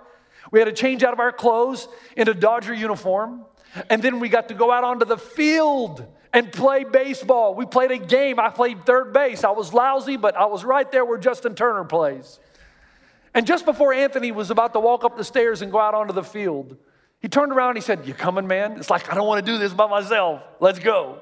We 0.51 0.59
had 0.59 0.65
to 0.65 0.71
change 0.71 1.03
out 1.03 1.13
of 1.13 1.19
our 1.19 1.31
clothes 1.31 1.87
into 2.15 2.35
Dodger 2.35 2.73
uniform. 2.73 3.45
And 3.89 4.03
then 4.03 4.19
we 4.19 4.29
got 4.29 4.49
to 4.49 4.53
go 4.53 4.71
out 4.71 4.83
onto 4.83 5.05
the 5.05 5.17
field 5.17 6.05
and 6.33 6.51
play 6.51 6.83
baseball. 6.83 7.55
We 7.55 7.65
played 7.65 7.89
a 7.89 7.97
game. 7.97 8.39
I 8.39 8.49
played 8.49 8.85
third 8.85 9.11
base. 9.11 9.43
I 9.43 9.51
was 9.51 9.73
lousy, 9.73 10.17
but 10.17 10.35
I 10.35 10.45
was 10.45 10.63
right 10.63 10.89
there 10.91 11.03
where 11.03 11.17
Justin 11.17 11.55
Turner 11.55 11.83
plays. 11.83 12.39
And 13.33 13.47
just 13.47 13.65
before 13.65 13.93
Anthony 13.93 14.31
was 14.31 14.51
about 14.51 14.73
to 14.73 14.79
walk 14.79 15.03
up 15.03 15.17
the 15.17 15.23
stairs 15.23 15.61
and 15.61 15.71
go 15.71 15.79
out 15.79 15.93
onto 15.93 16.13
the 16.13 16.23
field, 16.23 16.77
he 17.19 17.29
turned 17.29 17.51
around 17.51 17.69
and 17.69 17.77
he 17.77 17.81
said, 17.81 18.05
You 18.05 18.13
coming, 18.13 18.47
man? 18.47 18.73
It's 18.73 18.89
like, 18.89 19.11
I 19.11 19.15
don't 19.15 19.27
want 19.27 19.45
to 19.45 19.51
do 19.51 19.57
this 19.57 19.73
by 19.73 19.87
myself. 19.87 20.41
Let's 20.59 20.79
go. 20.79 21.21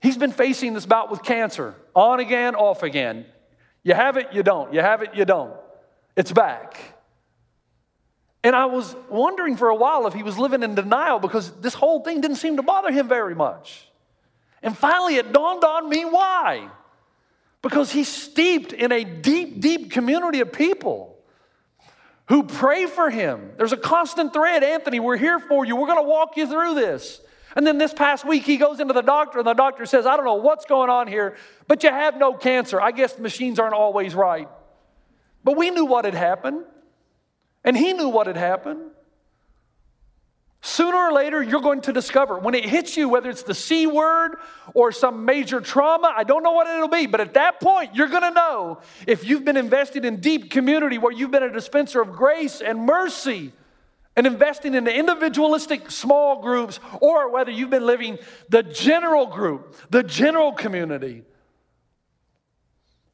He's 0.00 0.16
been 0.16 0.32
facing 0.32 0.74
this 0.74 0.84
bout 0.84 1.10
with 1.10 1.22
cancer, 1.22 1.76
on 1.94 2.18
again, 2.18 2.56
off 2.56 2.82
again. 2.82 3.24
You 3.84 3.94
have 3.94 4.16
it, 4.16 4.28
you 4.32 4.42
don't. 4.42 4.72
You 4.74 4.80
have 4.80 5.02
it, 5.02 5.14
you 5.14 5.24
don't. 5.24 5.54
It's 6.16 6.32
back. 6.32 6.80
And 8.44 8.56
I 8.56 8.66
was 8.66 8.96
wondering 9.08 9.56
for 9.56 9.68
a 9.68 9.76
while 9.76 10.08
if 10.08 10.14
he 10.14 10.24
was 10.24 10.38
living 10.38 10.64
in 10.64 10.74
denial 10.74 11.20
because 11.20 11.52
this 11.60 11.74
whole 11.74 12.02
thing 12.02 12.20
didn't 12.20 12.38
seem 12.38 12.56
to 12.56 12.62
bother 12.62 12.90
him 12.90 13.08
very 13.08 13.36
much. 13.36 13.86
And 14.62 14.76
finally, 14.76 15.16
it 15.16 15.32
dawned 15.32 15.62
on 15.62 15.88
me 15.88 16.04
why. 16.04 16.68
Because 17.62 17.92
he's 17.92 18.08
steeped 18.08 18.72
in 18.72 18.90
a 18.92 19.04
deep, 19.04 19.60
deep 19.60 19.92
community 19.92 20.40
of 20.40 20.52
people 20.52 21.16
who 22.28 22.42
pray 22.42 22.86
for 22.86 23.08
him. 23.08 23.52
There's 23.56 23.72
a 23.72 23.76
constant 23.76 24.32
thread. 24.32 24.64
Anthony, 24.64 25.00
we're 25.00 25.16
here 25.16 25.38
for 25.38 25.64
you. 25.64 25.76
We're 25.76 25.86
going 25.86 26.02
to 26.02 26.08
walk 26.08 26.36
you 26.36 26.46
through 26.46 26.74
this. 26.74 27.20
And 27.54 27.66
then 27.66 27.78
this 27.78 27.92
past 27.92 28.26
week, 28.26 28.44
he 28.44 28.56
goes 28.56 28.80
into 28.80 28.94
the 28.94 29.02
doctor, 29.02 29.38
and 29.38 29.46
the 29.46 29.52
doctor 29.52 29.84
says, 29.86 30.06
I 30.06 30.16
don't 30.16 30.24
know 30.24 30.34
what's 30.34 30.64
going 30.64 30.88
on 30.88 31.06
here, 31.06 31.36
but 31.68 31.82
you 31.82 31.90
have 31.90 32.16
no 32.16 32.34
cancer. 32.34 32.80
I 32.80 32.90
guess 32.90 33.12
the 33.12 33.22
machines 33.22 33.58
aren't 33.58 33.74
always 33.74 34.14
right. 34.14 34.48
But 35.44 35.56
we 35.56 35.70
knew 35.70 35.84
what 35.84 36.04
had 36.04 36.14
happened, 36.14 36.64
and 37.62 37.76
he 37.76 37.92
knew 37.92 38.08
what 38.08 38.26
had 38.26 38.36
happened. 38.38 38.90
Sooner 40.64 40.96
or 40.96 41.12
later, 41.12 41.42
you're 41.42 41.60
going 41.60 41.80
to 41.82 41.92
discover 41.92 42.38
when 42.38 42.54
it 42.54 42.64
hits 42.64 42.96
you, 42.96 43.08
whether 43.08 43.28
it's 43.28 43.42
the 43.42 43.54
C 43.54 43.88
word 43.88 44.36
or 44.74 44.92
some 44.92 45.24
major 45.24 45.60
trauma, 45.60 46.12
I 46.16 46.22
don't 46.22 46.44
know 46.44 46.52
what 46.52 46.68
it'll 46.68 46.86
be, 46.86 47.06
but 47.06 47.20
at 47.20 47.34
that 47.34 47.58
point, 47.58 47.96
you're 47.96 48.08
going 48.08 48.22
to 48.22 48.30
know 48.30 48.78
if 49.08 49.24
you've 49.24 49.44
been 49.44 49.56
invested 49.56 50.04
in 50.04 50.20
deep 50.20 50.50
community 50.52 50.98
where 50.98 51.12
you've 51.12 51.32
been 51.32 51.42
a 51.42 51.52
dispenser 51.52 52.00
of 52.00 52.12
grace 52.12 52.60
and 52.60 52.86
mercy 52.86 53.52
and 54.14 54.24
investing 54.24 54.74
in 54.74 54.84
the 54.84 54.96
individualistic 54.96 55.90
small 55.90 56.40
groups 56.40 56.78
or 57.00 57.32
whether 57.32 57.50
you've 57.50 57.70
been 57.70 57.86
living 57.86 58.18
the 58.48 58.62
general 58.62 59.26
group, 59.26 59.74
the 59.90 60.04
general 60.04 60.52
community. 60.52 61.24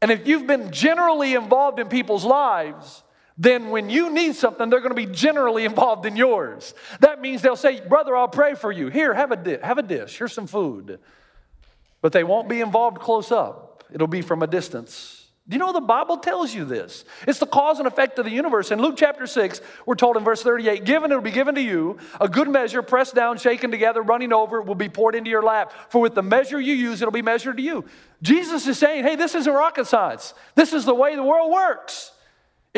And 0.02 0.10
if 0.10 0.28
you've 0.28 0.46
been 0.46 0.70
generally 0.70 1.34
involved 1.34 1.78
in 1.78 1.88
people's 1.88 2.26
lives, 2.26 3.02
then 3.38 3.70
when 3.70 3.88
you 3.88 4.10
need 4.10 4.34
something, 4.34 4.68
they're 4.68 4.80
going 4.80 4.94
to 4.94 5.06
be 5.06 5.06
generally 5.06 5.64
involved 5.64 6.04
in 6.06 6.16
yours. 6.16 6.74
That 7.00 7.20
means 7.20 7.40
they'll 7.40 7.54
say, 7.54 7.80
Brother, 7.80 8.16
I'll 8.16 8.26
pray 8.26 8.54
for 8.54 8.72
you. 8.72 8.88
Here, 8.88 9.14
have 9.14 9.30
a, 9.30 9.36
di- 9.36 9.58
have 9.62 9.78
a 9.78 9.82
dish. 9.82 10.18
Here's 10.18 10.32
some 10.32 10.48
food. 10.48 10.98
But 12.00 12.12
they 12.12 12.24
won't 12.24 12.48
be 12.48 12.60
involved 12.60 12.98
close 12.98 13.30
up, 13.30 13.84
it'll 13.92 14.08
be 14.08 14.22
from 14.22 14.42
a 14.42 14.46
distance. 14.46 15.14
Do 15.48 15.54
you 15.54 15.60
know 15.60 15.72
the 15.72 15.80
Bible 15.80 16.18
tells 16.18 16.54
you 16.54 16.66
this? 16.66 17.06
It's 17.26 17.38
the 17.38 17.46
cause 17.46 17.78
and 17.78 17.88
effect 17.88 18.18
of 18.18 18.26
the 18.26 18.30
universe. 18.30 18.70
In 18.70 18.82
Luke 18.82 18.96
chapter 18.98 19.26
6, 19.26 19.62
we're 19.86 19.94
told 19.94 20.18
in 20.18 20.24
verse 20.24 20.42
38 20.42 20.84
Given, 20.84 21.10
it'll 21.10 21.22
be 21.22 21.30
given 21.30 21.54
to 21.54 21.62
you, 21.62 21.96
a 22.20 22.28
good 22.28 22.50
measure, 22.50 22.82
pressed 22.82 23.14
down, 23.14 23.38
shaken 23.38 23.70
together, 23.70 24.02
running 24.02 24.34
over, 24.34 24.60
will 24.60 24.74
be 24.74 24.90
poured 24.90 25.14
into 25.14 25.30
your 25.30 25.42
lap. 25.42 25.72
For 25.88 26.02
with 26.02 26.14
the 26.14 26.22
measure 26.22 26.60
you 26.60 26.74
use, 26.74 27.00
it'll 27.00 27.12
be 27.12 27.22
measured 27.22 27.56
to 27.56 27.62
you. 27.62 27.86
Jesus 28.20 28.66
is 28.66 28.78
saying, 28.78 29.04
Hey, 29.04 29.16
this 29.16 29.34
isn't 29.34 29.50
rocket 29.50 29.86
science. 29.86 30.34
This 30.54 30.74
is 30.74 30.84
the 30.84 30.94
way 30.94 31.16
the 31.16 31.22
world 31.22 31.50
works. 31.50 32.12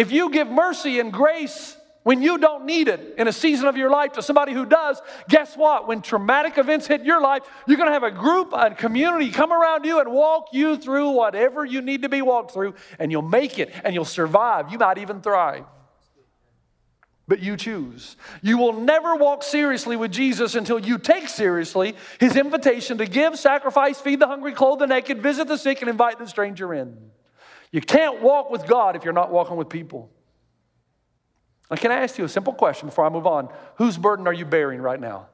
If 0.01 0.13
you 0.13 0.31
give 0.31 0.49
mercy 0.49 0.99
and 0.99 1.13
grace 1.13 1.77
when 2.05 2.23
you 2.23 2.39
don't 2.39 2.65
need 2.65 2.89
it 2.89 3.17
in 3.19 3.29
a 3.29 3.33
season 3.35 3.67
of 3.67 3.77
your 3.77 3.91
life 3.91 4.13
to 4.13 4.23
somebody 4.23 4.55
who 4.55 4.65
does, 4.65 4.99
guess 5.29 5.55
what? 5.59 5.87
When 5.87 6.01
traumatic 6.01 6.57
events 6.57 6.87
hit 6.87 7.05
your 7.05 7.21
life, 7.21 7.43
you're 7.67 7.77
going 7.77 7.91
to 7.91 7.93
have 7.93 8.03
a 8.03 8.11
group, 8.11 8.55
a 8.55 8.71
community 8.71 9.31
come 9.31 9.53
around 9.53 9.85
you 9.85 10.01
and 10.01 10.11
walk 10.11 10.55
you 10.55 10.79
through 10.79 11.11
whatever 11.11 11.67
you 11.67 11.83
need 11.83 12.01
to 12.01 12.09
be 12.09 12.23
walked 12.23 12.53
through, 12.53 12.77
and 12.99 13.13
you'll 13.13 13.21
make 13.21 13.59
it 13.59 13.75
and 13.85 13.93
you'll 13.93 14.07
survive. 14.07 14.73
You 14.73 14.79
might 14.79 14.97
even 14.97 15.21
thrive. 15.21 15.67
But 17.29 17.41
you 17.41 17.59
choose. 17.59 18.17
You 18.41 18.57
will 18.57 18.73
never 18.73 19.17
walk 19.17 19.43
seriously 19.43 19.97
with 19.97 20.13
Jesus 20.13 20.55
until 20.55 20.79
you 20.79 20.97
take 20.97 21.29
seriously 21.29 21.95
his 22.19 22.37
invitation 22.37 22.97
to 22.97 23.05
give, 23.05 23.39
sacrifice, 23.39 24.01
feed 24.01 24.21
the 24.21 24.29
hungry, 24.29 24.55
clothe 24.55 24.79
the 24.79 24.87
naked, 24.87 25.23
visit 25.23 25.47
the 25.47 25.59
sick, 25.59 25.83
and 25.83 25.91
invite 25.91 26.19
the 26.19 26.27
stranger 26.27 26.73
in. 26.73 26.97
You 27.73 27.81
can't 27.81 28.21
walk 28.21 28.51
with 28.51 28.67
God 28.67 28.97
if 28.97 29.05
you're 29.05 29.13
not 29.13 29.31
walking 29.31 29.57
with 29.57 29.69
people. 29.69 30.11
Now, 31.71 31.77
can 31.77 31.93
I 31.93 31.97
ask 31.97 32.19
you 32.19 32.25
a 32.25 32.29
simple 32.29 32.53
question 32.53 32.89
before 32.89 33.07
I 33.07 33.09
move 33.11 33.27
on? 33.27 33.49
Whose 33.77 33.97
burden 33.97 34.27
are 34.27 34.33
you 34.33 34.45
bearing 34.45 34.81
right 34.81 34.99
now? 34.99 35.29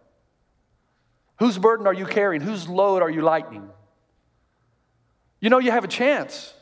Whose 1.38 1.58
burden 1.58 1.86
are 1.86 1.94
you 1.94 2.04
carrying? 2.04 2.42
Whose 2.42 2.68
load 2.68 3.02
are 3.02 3.10
you 3.10 3.22
lightening? 3.22 3.68
You 5.40 5.50
know, 5.50 5.58
you 5.58 5.70
have 5.70 5.84
a 5.84 5.88
chance. 5.88 6.52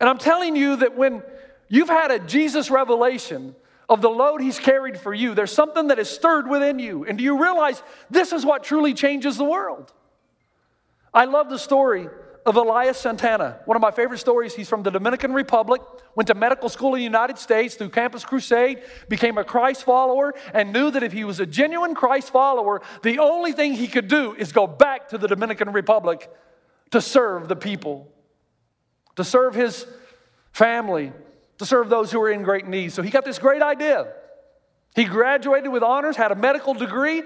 And 0.00 0.08
I'm 0.08 0.18
telling 0.18 0.56
you 0.56 0.76
that 0.76 0.96
when 0.96 1.22
you've 1.68 1.88
had 1.88 2.10
a 2.10 2.18
Jesus 2.18 2.70
revelation 2.70 3.54
of 3.88 4.00
the 4.00 4.08
load 4.08 4.40
he's 4.40 4.58
carried 4.58 4.98
for 4.98 5.12
you, 5.12 5.34
there's 5.34 5.52
something 5.52 5.88
that 5.88 5.98
is 5.98 6.08
stirred 6.08 6.48
within 6.48 6.78
you. 6.78 7.04
And 7.04 7.18
do 7.18 7.24
you 7.24 7.42
realize 7.42 7.82
this 8.10 8.32
is 8.32 8.44
what 8.44 8.64
truly 8.64 8.94
changes 8.94 9.36
the 9.36 9.44
world? 9.44 9.92
I 11.12 11.26
love 11.26 11.50
the 11.50 11.58
story 11.58 12.08
of 12.44 12.56
Elias 12.56 12.98
Santana, 12.98 13.60
one 13.66 13.76
of 13.76 13.80
my 13.80 13.90
favorite 13.90 14.18
stories. 14.18 14.54
He's 14.54 14.68
from 14.68 14.82
the 14.82 14.90
Dominican 14.90 15.32
Republic, 15.32 15.80
went 16.16 16.26
to 16.26 16.34
medical 16.34 16.68
school 16.68 16.94
in 16.94 16.98
the 16.98 17.04
United 17.04 17.38
States 17.38 17.76
through 17.76 17.90
Campus 17.90 18.24
Crusade, 18.24 18.82
became 19.08 19.38
a 19.38 19.44
Christ 19.44 19.84
follower, 19.84 20.34
and 20.52 20.72
knew 20.72 20.90
that 20.90 21.02
if 21.02 21.12
he 21.12 21.24
was 21.24 21.38
a 21.38 21.46
genuine 21.46 21.94
Christ 21.94 22.30
follower, 22.30 22.82
the 23.02 23.20
only 23.20 23.52
thing 23.52 23.74
he 23.74 23.86
could 23.86 24.08
do 24.08 24.34
is 24.34 24.52
go 24.52 24.66
back 24.66 25.08
to 25.10 25.18
the 25.18 25.28
Dominican 25.28 25.72
Republic 25.72 26.28
to 26.90 27.00
serve 27.00 27.48
the 27.48 27.56
people, 27.56 28.12
to 29.14 29.22
serve 29.22 29.54
his 29.54 29.86
family, 30.52 31.12
to 31.58 31.64
serve 31.64 31.88
those 31.88 32.10
who 32.10 32.18
were 32.18 32.30
in 32.30 32.42
great 32.42 32.66
need. 32.66 32.92
So 32.92 33.02
he 33.02 33.10
got 33.10 33.24
this 33.24 33.38
great 33.38 33.62
idea. 33.62 34.12
He 34.96 35.04
graduated 35.04 35.70
with 35.70 35.82
honors, 35.82 36.16
had 36.16 36.32
a 36.32 36.36
medical 36.36 36.74
degree. 36.74 37.22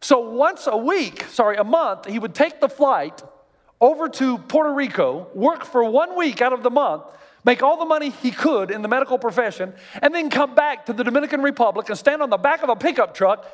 So 0.00 0.30
once 0.30 0.68
a 0.68 0.76
week, 0.76 1.24
sorry, 1.24 1.56
a 1.56 1.64
month, 1.64 2.06
he 2.06 2.18
would 2.18 2.34
take 2.34 2.60
the 2.60 2.68
flight 2.68 3.22
over 3.82 4.08
to 4.08 4.38
Puerto 4.38 4.72
Rico, 4.72 5.28
work 5.34 5.64
for 5.64 5.84
one 5.84 6.16
week 6.16 6.40
out 6.40 6.52
of 6.52 6.62
the 6.62 6.70
month, 6.70 7.02
make 7.44 7.64
all 7.64 7.76
the 7.76 7.84
money 7.84 8.10
he 8.10 8.30
could 8.30 8.70
in 8.70 8.80
the 8.80 8.88
medical 8.88 9.18
profession, 9.18 9.74
and 10.00 10.14
then 10.14 10.30
come 10.30 10.54
back 10.54 10.86
to 10.86 10.92
the 10.92 11.02
Dominican 11.02 11.42
Republic 11.42 11.88
and 11.88 11.98
stand 11.98 12.22
on 12.22 12.30
the 12.30 12.36
back 12.36 12.62
of 12.62 12.68
a 12.68 12.76
pickup 12.76 13.12
truck 13.12 13.44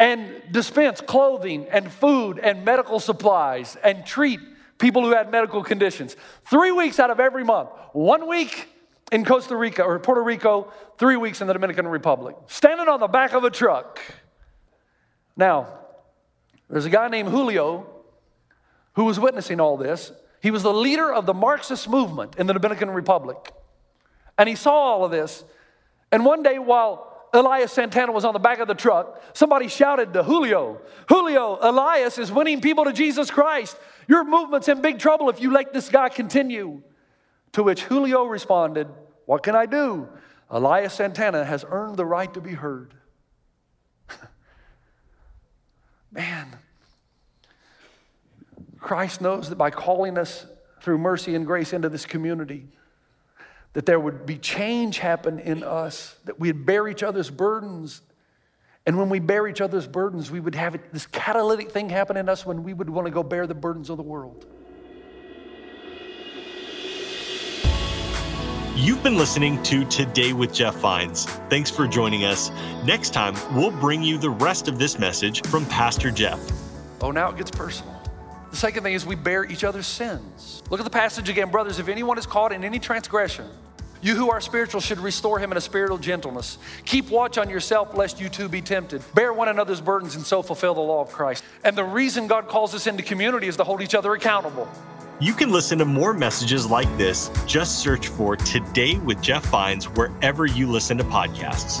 and 0.00 0.42
dispense 0.50 1.00
clothing 1.00 1.68
and 1.70 1.90
food 1.92 2.40
and 2.40 2.64
medical 2.64 2.98
supplies 2.98 3.76
and 3.84 4.04
treat 4.04 4.40
people 4.78 5.04
who 5.04 5.12
had 5.12 5.30
medical 5.30 5.62
conditions. 5.62 6.16
Three 6.50 6.72
weeks 6.72 6.98
out 6.98 7.10
of 7.10 7.20
every 7.20 7.44
month, 7.44 7.70
one 7.92 8.26
week 8.26 8.68
in 9.12 9.24
Costa 9.24 9.54
Rica 9.54 9.84
or 9.84 9.96
Puerto 10.00 10.24
Rico, 10.24 10.72
three 10.98 11.16
weeks 11.16 11.40
in 11.40 11.46
the 11.46 11.52
Dominican 11.52 11.86
Republic, 11.86 12.34
standing 12.48 12.88
on 12.88 12.98
the 12.98 13.06
back 13.06 13.32
of 13.32 13.44
a 13.44 13.50
truck. 13.50 14.00
Now, 15.36 15.68
there's 16.68 16.84
a 16.84 16.90
guy 16.90 17.06
named 17.06 17.28
Julio 17.28 17.91
who 18.94 19.04
was 19.04 19.18
witnessing 19.18 19.60
all 19.60 19.76
this. 19.76 20.12
He 20.40 20.50
was 20.50 20.62
the 20.62 20.72
leader 20.72 21.12
of 21.12 21.26
the 21.26 21.34
Marxist 21.34 21.88
movement 21.88 22.36
in 22.36 22.46
the 22.46 22.52
Dominican 22.52 22.90
Republic. 22.90 23.52
And 24.36 24.48
he 24.48 24.54
saw 24.54 24.72
all 24.72 25.04
of 25.04 25.10
this. 25.10 25.44
And 26.10 26.24
one 26.24 26.42
day, 26.42 26.58
while 26.58 27.12
Elias 27.32 27.72
Santana 27.72 28.12
was 28.12 28.24
on 28.24 28.34
the 28.34 28.38
back 28.38 28.58
of 28.58 28.68
the 28.68 28.74
truck, 28.74 29.22
somebody 29.32 29.68
shouted 29.68 30.12
to 30.12 30.22
Julio, 30.22 30.80
Julio, 31.08 31.58
Elias 31.60 32.18
is 32.18 32.30
winning 32.30 32.60
people 32.60 32.84
to 32.84 32.92
Jesus 32.92 33.30
Christ. 33.30 33.78
Your 34.06 34.24
movement's 34.24 34.68
in 34.68 34.82
big 34.82 34.98
trouble 34.98 35.30
if 35.30 35.40
you 35.40 35.50
let 35.52 35.72
this 35.72 35.88
guy 35.88 36.08
continue. 36.08 36.82
To 37.52 37.62
which 37.62 37.84
Julio 37.84 38.24
responded, 38.24 38.88
What 39.26 39.42
can 39.42 39.54
I 39.54 39.66
do? 39.66 40.08
Elias 40.50 40.94
Santana 40.94 41.44
has 41.44 41.64
earned 41.68 41.96
the 41.96 42.04
right 42.04 42.32
to 42.34 42.40
be 42.40 42.52
heard. 42.52 42.94
Man, 46.10 46.48
Christ 48.82 49.20
knows 49.20 49.48
that 49.48 49.56
by 49.56 49.70
calling 49.70 50.18
us 50.18 50.44
through 50.82 50.98
mercy 50.98 51.34
and 51.34 51.46
grace 51.46 51.72
into 51.72 51.88
this 51.88 52.04
community, 52.04 52.66
that 53.72 53.86
there 53.86 53.98
would 53.98 54.26
be 54.26 54.36
change 54.36 54.98
happen 54.98 55.38
in 55.38 55.62
us, 55.62 56.16
that 56.24 56.38
we'd 56.38 56.66
bear 56.66 56.88
each 56.88 57.02
other's 57.02 57.30
burdens. 57.30 58.02
And 58.84 58.98
when 58.98 59.08
we 59.08 59.20
bear 59.20 59.46
each 59.46 59.60
other's 59.60 59.86
burdens, 59.86 60.30
we 60.30 60.40
would 60.40 60.56
have 60.56 60.76
this 60.92 61.06
catalytic 61.06 61.70
thing 61.70 61.88
happen 61.88 62.16
in 62.16 62.28
us 62.28 62.44
when 62.44 62.64
we 62.64 62.74
would 62.74 62.90
want 62.90 63.06
to 63.06 63.12
go 63.12 63.22
bear 63.22 63.46
the 63.46 63.54
burdens 63.54 63.88
of 63.88 63.96
the 63.96 64.02
world. 64.02 64.44
You've 68.74 69.02
been 69.04 69.16
listening 69.16 69.62
to 69.64 69.84
Today 69.84 70.32
with 70.32 70.52
Jeff 70.52 70.74
Vines. 70.76 71.26
Thanks 71.48 71.70
for 71.70 71.86
joining 71.86 72.24
us. 72.24 72.50
Next 72.84 73.14
time, 73.14 73.36
we'll 73.54 73.70
bring 73.70 74.02
you 74.02 74.18
the 74.18 74.30
rest 74.30 74.66
of 74.66 74.78
this 74.78 74.98
message 74.98 75.46
from 75.46 75.64
Pastor 75.66 76.10
Jeff. 76.10 76.40
Oh, 77.00 77.12
now 77.12 77.30
it 77.30 77.36
gets 77.36 77.50
personal. 77.50 77.91
The 78.52 78.58
second 78.58 78.82
thing 78.82 78.92
is 78.92 79.06
we 79.06 79.14
bear 79.14 79.46
each 79.46 79.64
other's 79.64 79.86
sins. 79.86 80.62
Look 80.68 80.78
at 80.78 80.84
the 80.84 80.90
passage 80.90 81.30
again, 81.30 81.50
brothers. 81.50 81.78
If 81.78 81.88
anyone 81.88 82.18
is 82.18 82.26
caught 82.26 82.52
in 82.52 82.64
any 82.64 82.78
transgression, 82.78 83.46
you 84.02 84.14
who 84.14 84.30
are 84.30 84.42
spiritual 84.42 84.82
should 84.82 84.98
restore 84.98 85.38
him 85.38 85.52
in 85.52 85.56
a 85.56 85.60
spirit 85.60 85.90
of 85.90 86.02
gentleness. 86.02 86.58
Keep 86.84 87.08
watch 87.08 87.38
on 87.38 87.48
yourself, 87.48 87.96
lest 87.96 88.20
you 88.20 88.28
too 88.28 88.50
be 88.50 88.60
tempted. 88.60 89.02
Bear 89.14 89.32
one 89.32 89.48
another's 89.48 89.80
burdens 89.80 90.16
and 90.16 90.26
so 90.26 90.42
fulfill 90.42 90.74
the 90.74 90.82
law 90.82 91.00
of 91.00 91.10
Christ. 91.10 91.44
And 91.64 91.78
the 91.78 91.84
reason 91.84 92.26
God 92.26 92.46
calls 92.46 92.74
us 92.74 92.86
into 92.86 93.02
community 93.02 93.46
is 93.46 93.56
to 93.56 93.64
hold 93.64 93.80
each 93.80 93.94
other 93.94 94.12
accountable. 94.12 94.68
You 95.18 95.32
can 95.32 95.50
listen 95.50 95.78
to 95.78 95.86
more 95.86 96.12
messages 96.12 96.66
like 96.66 96.94
this. 96.98 97.30
Just 97.46 97.78
search 97.78 98.08
for 98.08 98.36
Today 98.36 98.98
with 98.98 99.22
Jeff 99.22 99.46
Vines 99.46 99.86
wherever 99.86 100.44
you 100.44 100.66
listen 100.66 100.98
to 100.98 101.04
podcasts. 101.04 101.80